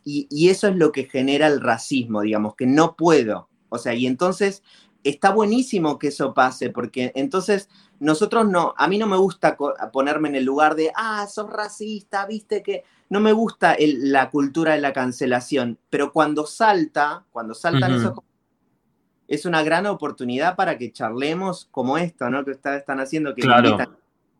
y, 0.09 0.49
eso 0.49 0.69
es 0.69 0.75
lo 0.77 0.93
que 0.93 1.03
genera 1.03 1.47
el 1.47 1.59
racismo, 1.59 2.21
digamos, 2.21 2.55
que 2.55 2.65
no 2.65 2.95
puedo. 2.95 3.49
O 3.67 3.77
sea, 3.77 3.93
y 3.93 4.07
entonces 4.07 4.63
está 5.09 5.31
buenísimo 5.31 5.99
que 5.99 6.07
eso 6.07 6.33
pase, 6.33 6.69
porque 6.69 7.11
entonces 7.15 7.69
nosotros 7.99 8.47
no, 8.47 8.73
a 8.77 8.87
mí 8.87 8.97
no 8.97 9.07
me 9.07 9.17
gusta 9.17 9.57
ponerme 9.91 10.29
en 10.29 10.35
el 10.35 10.43
lugar 10.43 10.75
de, 10.75 10.91
ah, 10.95 11.25
sos 11.27 11.49
racista, 11.49 12.25
viste 12.25 12.61
que 12.61 12.83
no 13.09 13.19
me 13.19 13.31
gusta 13.31 13.75
la 13.79 14.29
cultura 14.29 14.73
de 14.73 14.81
la 14.81 14.93
cancelación, 14.93 15.77
pero 15.89 16.11
cuando 16.11 16.45
salta, 16.45 17.25
cuando 17.31 17.53
saltan 17.53 17.93
esos 17.93 18.13
es 19.27 19.45
una 19.45 19.61
gran 19.61 19.85
oportunidad 19.85 20.55
para 20.55 20.77
que 20.77 20.91
charlemos 20.91 21.67
como 21.71 21.97
esto, 21.97 22.29
¿no? 22.29 22.45
Que 22.45 22.51
ustedes 22.51 22.79
están 22.79 23.01
haciendo, 23.01 23.35
que 23.35 23.41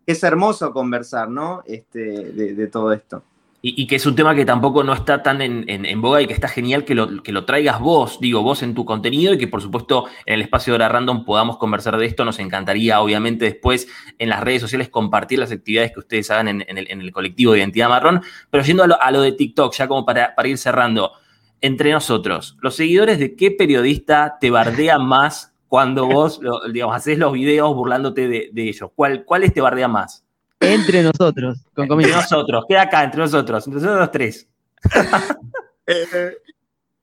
es 0.05 0.23
hermoso 0.23 0.71
conversar, 0.71 1.29
¿no? 1.29 1.61
Este, 1.65 2.31
de 2.31 2.67
todo 2.67 2.93
esto. 2.93 3.21
Y, 3.59 3.87
que 3.87 3.95
es 3.95 4.05
un 4.05 4.15
tema 4.15 4.35
que 4.35 4.45
tampoco 4.45 4.83
no 4.83 4.93
está 4.93 5.23
tan 5.23 5.41
en, 5.41 6.01
boga 6.01 6.21
y 6.21 6.27
que 6.27 6.33
está 6.33 6.47
genial 6.47 6.85
que 6.85 6.93
lo, 6.93 7.23
que 7.23 7.31
lo, 7.31 7.43
traigas 7.43 7.79
vos, 7.79 8.19
digo, 8.21 8.43
vos 8.43 8.61
en 8.61 8.75
tu 8.75 8.85
contenido 8.85 9.33
y 9.33 9.39
que 9.39 9.47
por 9.47 9.63
supuesto 9.63 10.05
en 10.27 10.35
el 10.35 10.41
espacio 10.43 10.73
de 10.73 10.75
hora 10.75 10.89
random 10.89 11.25
podamos 11.25 11.57
conversar 11.57 11.97
de 11.97 12.05
esto. 12.05 12.23
Nos 12.23 12.37
encantaría, 12.37 13.01
obviamente, 13.01 13.45
después 13.45 13.87
en 14.19 14.29
las 14.29 14.41
redes 14.41 14.61
sociales 14.61 14.89
compartir 14.89 15.39
las 15.39 15.51
actividades 15.51 15.91
que 15.91 15.99
ustedes 15.99 16.29
hagan 16.29 16.47
en, 16.47 16.77
el, 16.77 17.11
colectivo 17.11 17.53
de 17.53 17.59
Identidad 17.59 17.89
Marrón. 17.89 18.21
Pero 18.51 18.63
yendo 18.63 18.83
a 18.83 19.11
lo, 19.11 19.21
de 19.21 19.31
TikTok, 19.31 19.73
ya 19.73 19.87
como 19.87 20.05
para, 20.05 20.35
para, 20.35 20.47
ir 20.47 20.59
cerrando, 20.59 21.13
entre 21.59 21.91
nosotros, 21.91 22.57
¿los 22.61 22.75
seguidores 22.75 23.17
de 23.17 23.35
qué 23.35 23.49
periodista 23.49 24.37
te 24.39 24.51
bardean 24.51 25.03
más 25.07 25.55
cuando 25.67 26.05
vos, 26.05 26.39
digamos, 26.71 26.95
haces 26.95 27.17
los 27.17 27.33
videos 27.33 27.75
burlándote 27.75 28.27
de, 28.27 28.51
ellos? 28.55 28.91
¿Cuál, 28.95 29.25
¿Cuáles 29.25 29.51
te 29.51 29.61
bardean 29.61 29.91
más? 29.91 30.26
Entre 30.59 31.03
nosotros, 31.03 31.59
con 31.75 31.91
Entre 31.91 32.11
nosotros, 32.11 32.65
queda 32.67 32.83
acá, 32.83 33.03
entre 33.03 33.21
nosotros, 33.21 33.67
entre 33.67 33.81
nosotros 33.81 33.99
los 33.99 34.11
tres. 34.11 34.47
eh, 35.87 36.37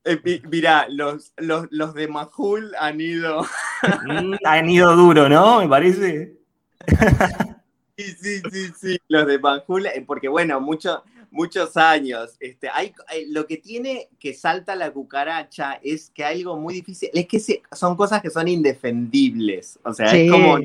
eh, 0.04 0.40
mirá, 0.50 0.86
los, 0.90 1.32
los, 1.38 1.94
de 1.94 2.08
Majul 2.08 2.74
han 2.78 3.00
ido. 3.00 3.42
Mm, 4.06 4.34
han 4.44 4.68
ido 4.68 4.94
duro, 4.96 5.28
¿no? 5.28 5.60
Me 5.60 5.68
parece. 5.68 6.36
sí, 7.96 8.04
sí, 8.20 8.42
sí, 8.50 8.72
sí. 8.78 8.98
Los 9.08 9.26
de 9.26 9.38
Majul, 9.38 9.86
eh, 9.86 10.04
porque 10.06 10.28
bueno, 10.28 10.60
muchos 10.60 11.76
años. 11.76 12.36
Este, 12.38 12.68
hay, 12.68 12.92
eh, 13.14 13.26
lo 13.30 13.46
que 13.46 13.56
tiene 13.56 14.10
que 14.18 14.34
salta 14.34 14.76
la 14.76 14.90
cucaracha 14.90 15.80
es 15.82 16.10
que 16.10 16.22
algo 16.22 16.58
muy 16.58 16.74
difícil, 16.74 17.08
es 17.14 17.26
que 17.26 17.40
son 17.72 17.96
cosas 17.96 18.20
que 18.20 18.30
son 18.30 18.46
indefendibles. 18.46 19.78
O 19.84 19.94
sea, 19.94 20.14
es 20.14 20.30
como. 20.30 20.58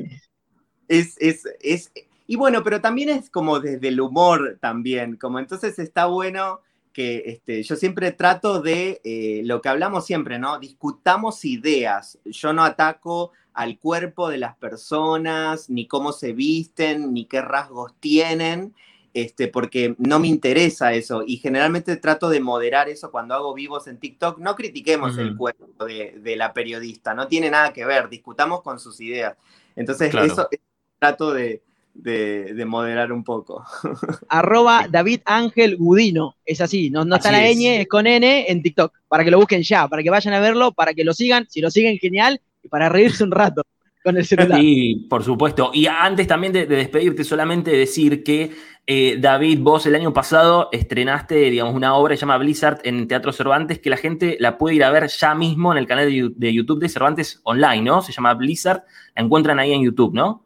Es, 0.86 1.16
es, 1.18 1.44
es, 1.60 1.92
y 2.30 2.36
bueno, 2.36 2.62
pero 2.62 2.80
también 2.80 3.08
es 3.08 3.28
como 3.28 3.58
desde 3.58 3.88
el 3.88 4.00
humor 4.00 4.56
también, 4.60 5.16
como 5.16 5.40
entonces 5.40 5.80
está 5.80 6.06
bueno 6.06 6.60
que 6.92 7.24
este, 7.26 7.60
yo 7.64 7.74
siempre 7.74 8.12
trato 8.12 8.62
de 8.62 9.00
eh, 9.02 9.42
lo 9.44 9.60
que 9.60 9.68
hablamos 9.68 10.06
siempre, 10.06 10.38
¿no? 10.38 10.60
Discutamos 10.60 11.44
ideas. 11.44 12.20
Yo 12.24 12.52
no 12.52 12.62
ataco 12.62 13.32
al 13.52 13.80
cuerpo 13.80 14.28
de 14.28 14.38
las 14.38 14.56
personas, 14.56 15.68
ni 15.70 15.88
cómo 15.88 16.12
se 16.12 16.32
visten, 16.32 17.12
ni 17.12 17.24
qué 17.24 17.40
rasgos 17.40 17.94
tienen, 17.98 18.76
este, 19.12 19.48
porque 19.48 19.96
no 19.98 20.20
me 20.20 20.28
interesa 20.28 20.92
eso. 20.92 21.24
Y 21.26 21.38
generalmente 21.38 21.96
trato 21.96 22.28
de 22.28 22.38
moderar 22.38 22.88
eso 22.88 23.10
cuando 23.10 23.34
hago 23.34 23.54
vivos 23.54 23.88
en 23.88 23.98
TikTok. 23.98 24.38
No 24.38 24.54
critiquemos 24.54 25.18
el 25.18 25.36
cuerpo 25.36 25.84
de, 25.84 26.36
la 26.36 26.52
periodista, 26.52 27.12
no 27.12 27.26
tiene 27.26 27.50
nada 27.50 27.72
que 27.72 27.84
ver, 27.84 28.08
discutamos 28.08 28.62
con 28.62 28.78
sus 28.78 29.00
ideas. 29.00 29.36
Entonces, 29.74 30.14
eso 30.14 30.48
trato 31.00 31.32
de, 31.32 31.62
de, 31.94 32.64
moderar 32.66 33.12
un 33.12 33.24
poco. 33.24 33.64
Arroba 34.28 34.86
David 34.90 35.20
Ángel 35.24 35.76
Gudino, 35.76 36.36
es 36.44 36.60
así, 36.60 36.90
no, 36.90 37.04
no 37.04 37.16
está 37.16 37.32
la 37.32 37.40
ñ, 37.40 37.80
es 37.80 37.88
con 37.88 38.06
N 38.06 38.46
en 38.48 38.62
TikTok, 38.62 38.92
para 39.08 39.24
que 39.24 39.30
lo 39.30 39.38
busquen 39.38 39.62
ya, 39.62 39.88
para 39.88 40.02
que 40.02 40.10
vayan 40.10 40.34
a 40.34 40.40
verlo, 40.40 40.72
para 40.72 40.94
que 40.94 41.04
lo 41.04 41.12
sigan, 41.12 41.46
si 41.48 41.60
lo 41.60 41.70
siguen 41.70 41.98
genial, 41.98 42.40
y 42.62 42.68
para 42.68 42.88
reírse 42.88 43.24
un 43.24 43.30
rato 43.30 43.62
con 44.04 44.16
el 44.16 44.24
celular. 44.24 44.60
Sí, 44.60 45.06
por 45.08 45.24
supuesto. 45.24 45.70
Y 45.74 45.86
antes 45.86 46.26
también 46.26 46.52
de, 46.52 46.66
despedirte, 46.66 47.24
solamente 47.24 47.70
decir 47.70 48.22
que 48.22 48.50
eh, 48.86 49.18
David, 49.20 49.60
vos 49.60 49.86
el 49.86 49.94
año 49.94 50.12
pasado 50.12 50.68
estrenaste, 50.72 51.36
digamos, 51.50 51.74
una 51.74 51.94
obra 51.94 52.14
que 52.14 52.16
se 52.16 52.22
llama 52.22 52.38
Blizzard 52.38 52.80
en 52.84 53.06
Teatro 53.06 53.32
Cervantes, 53.32 53.78
que 53.78 53.90
la 53.90 53.96
gente 53.96 54.36
la 54.40 54.58
puede 54.58 54.76
ir 54.76 54.84
a 54.84 54.90
ver 54.90 55.06
ya 55.08 55.34
mismo 55.34 55.70
en 55.72 55.78
el 55.78 55.86
canal 55.86 56.10
de, 56.10 56.32
de 56.34 56.52
YouTube 56.52 56.80
de 56.80 56.88
Cervantes 56.88 57.40
Online, 57.44 57.82
¿no? 57.82 58.02
Se 58.02 58.12
llama 58.12 58.34
Blizzard, 58.34 58.82
la 59.14 59.22
encuentran 59.22 59.58
ahí 59.58 59.72
en 59.72 59.82
YouTube, 59.82 60.14
¿no? 60.14 60.44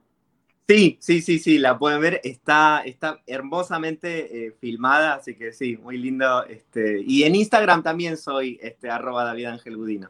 Sí, 0.66 0.96
sí, 0.98 1.20
sí, 1.20 1.38
sí, 1.38 1.58
la 1.58 1.78
pueden 1.78 2.00
ver, 2.00 2.20
está, 2.24 2.82
está 2.86 3.20
hermosamente 3.26 4.46
eh, 4.46 4.54
filmada, 4.58 5.14
así 5.14 5.34
que 5.34 5.52
sí, 5.52 5.76
muy 5.76 5.98
lindo. 5.98 6.44
Este, 6.46 7.02
y 7.06 7.24
en 7.24 7.34
Instagram 7.34 7.82
también 7.82 8.16
soy 8.16 8.58
este, 8.62 8.88
arroba 8.88 9.24
David 9.24 9.46
Ángel 9.46 9.76
Budino. 9.76 10.08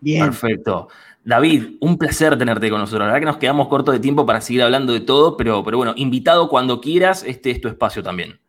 Bien. 0.00 0.24
Perfecto. 0.24 0.88
David, 1.22 1.76
un 1.80 1.98
placer 1.98 2.38
tenerte 2.38 2.70
con 2.70 2.80
nosotros. 2.80 3.00
La 3.00 3.12
verdad 3.12 3.20
que 3.20 3.32
nos 3.32 3.36
quedamos 3.36 3.68
cortos 3.68 3.92
de 3.92 4.00
tiempo 4.00 4.24
para 4.24 4.40
seguir 4.40 4.62
hablando 4.62 4.94
de 4.94 5.00
todo, 5.00 5.36
pero, 5.36 5.62
pero 5.62 5.76
bueno, 5.76 5.92
invitado 5.96 6.48
cuando 6.48 6.80
quieras, 6.80 7.22
este 7.26 7.50
es 7.50 7.60
tu 7.60 7.68
espacio 7.68 8.02
también. 8.02 8.40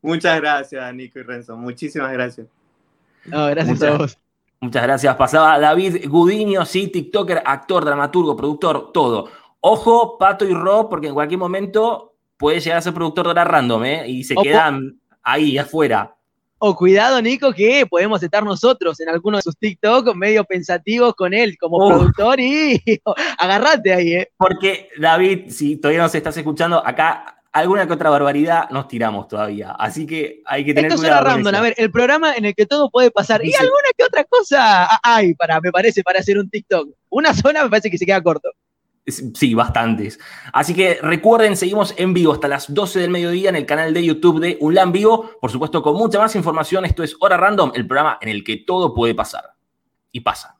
Muchas 0.00 0.40
gracias, 0.40 0.94
Nico 0.94 1.18
y 1.18 1.22
Renzo. 1.22 1.58
Muchísimas 1.58 2.10
gracias. 2.12 2.46
No, 3.26 3.46
gracias 3.48 3.82
a 3.82 3.98
vos. 3.98 4.18
Muchas 4.60 4.82
gracias. 4.82 5.14
Pasaba 5.16 5.58
David 5.58 6.08
Gudinio, 6.08 6.64
sí, 6.64 6.88
TikToker, 6.88 7.42
actor, 7.44 7.84
dramaturgo, 7.84 8.34
productor, 8.34 8.92
todo. 8.92 9.28
Ojo, 9.60 10.18
Pato 10.18 10.44
y 10.44 10.54
Rob, 10.54 10.88
porque 10.88 11.08
en 11.08 11.14
cualquier 11.14 11.38
momento 11.38 12.14
puede 12.36 12.60
llegar 12.60 12.78
a 12.78 12.82
ser 12.82 12.94
productor 12.94 13.26
de 13.26 13.30
hora 13.32 13.44
random, 13.44 13.84
¿eh? 13.84 14.08
Y 14.08 14.24
se 14.24 14.34
quedan 14.36 15.00
ahí, 15.22 15.58
afuera. 15.58 16.14
O 16.58 16.74
cuidado, 16.74 17.20
Nico, 17.20 17.52
que 17.52 17.84
podemos 17.86 18.22
estar 18.22 18.42
nosotros 18.42 18.98
en 19.00 19.10
alguno 19.10 19.36
de 19.36 19.42
sus 19.42 19.58
TikTok 19.58 20.14
medio 20.14 20.42
pensativos 20.44 21.14
con 21.14 21.34
él 21.34 21.58
como 21.58 21.86
productor 21.86 22.40
y 22.40 22.82
agarrate 23.38 23.92
ahí, 23.92 24.14
¿eh? 24.14 24.30
Porque, 24.38 24.88
David, 24.98 25.50
si 25.50 25.76
todavía 25.76 26.02
nos 26.02 26.14
estás 26.14 26.36
escuchando, 26.36 26.82
acá 26.84 27.36
alguna 27.52 27.86
que 27.86 27.92
otra 27.92 28.10
barbaridad 28.10 28.70
nos 28.70 28.88
tiramos 28.88 29.28
todavía. 29.28 29.72
Así 29.72 30.06
que 30.06 30.42
hay 30.46 30.64
que 30.64 30.72
tener 30.72 30.90
Esto 30.90 31.00
cuidado. 31.00 31.26
Esto 31.26 31.36
random, 31.36 31.54
a 31.54 31.60
ver, 31.60 31.74
el 31.76 31.90
programa 31.90 32.34
en 32.34 32.46
el 32.46 32.54
que 32.54 32.66
todo 32.66 32.90
puede 32.90 33.10
pasar. 33.10 33.44
Y 33.44 33.54
alguna 33.54 33.88
que 33.96 34.04
otra 34.04 34.24
cosa 34.24 34.88
hay 35.02 35.34
para, 35.34 35.60
me 35.60 35.72
parece, 35.72 36.02
para 36.02 36.20
hacer 36.20 36.38
un 36.38 36.48
TikTok. 36.48 36.88
Una 37.10 37.34
zona 37.34 37.64
me 37.64 37.70
parece 37.70 37.90
que 37.90 37.98
se 37.98 38.06
queda 38.06 38.22
corto. 38.22 38.50
Sí, 39.06 39.54
bastantes. 39.54 40.18
Así 40.52 40.74
que 40.74 40.98
recuerden, 41.00 41.56
seguimos 41.56 41.94
en 41.96 42.12
vivo 42.12 42.32
hasta 42.32 42.48
las 42.48 42.72
12 42.72 42.98
del 42.98 43.10
mediodía 43.10 43.50
en 43.50 43.56
el 43.56 43.64
canal 43.64 43.94
de 43.94 44.04
YouTube 44.04 44.40
de 44.40 44.58
ULAN 44.60 44.90
Vivo. 44.90 45.30
Por 45.40 45.52
supuesto, 45.52 45.80
con 45.80 45.94
mucha 45.94 46.18
más 46.18 46.34
información. 46.34 46.84
Esto 46.84 47.04
es 47.04 47.16
Hora 47.20 47.36
Random, 47.36 47.70
el 47.74 47.86
programa 47.86 48.18
en 48.20 48.30
el 48.30 48.42
que 48.42 48.56
todo 48.56 48.94
puede 48.94 49.14
pasar. 49.14 49.54
Y 50.10 50.20
pasa. 50.20 50.55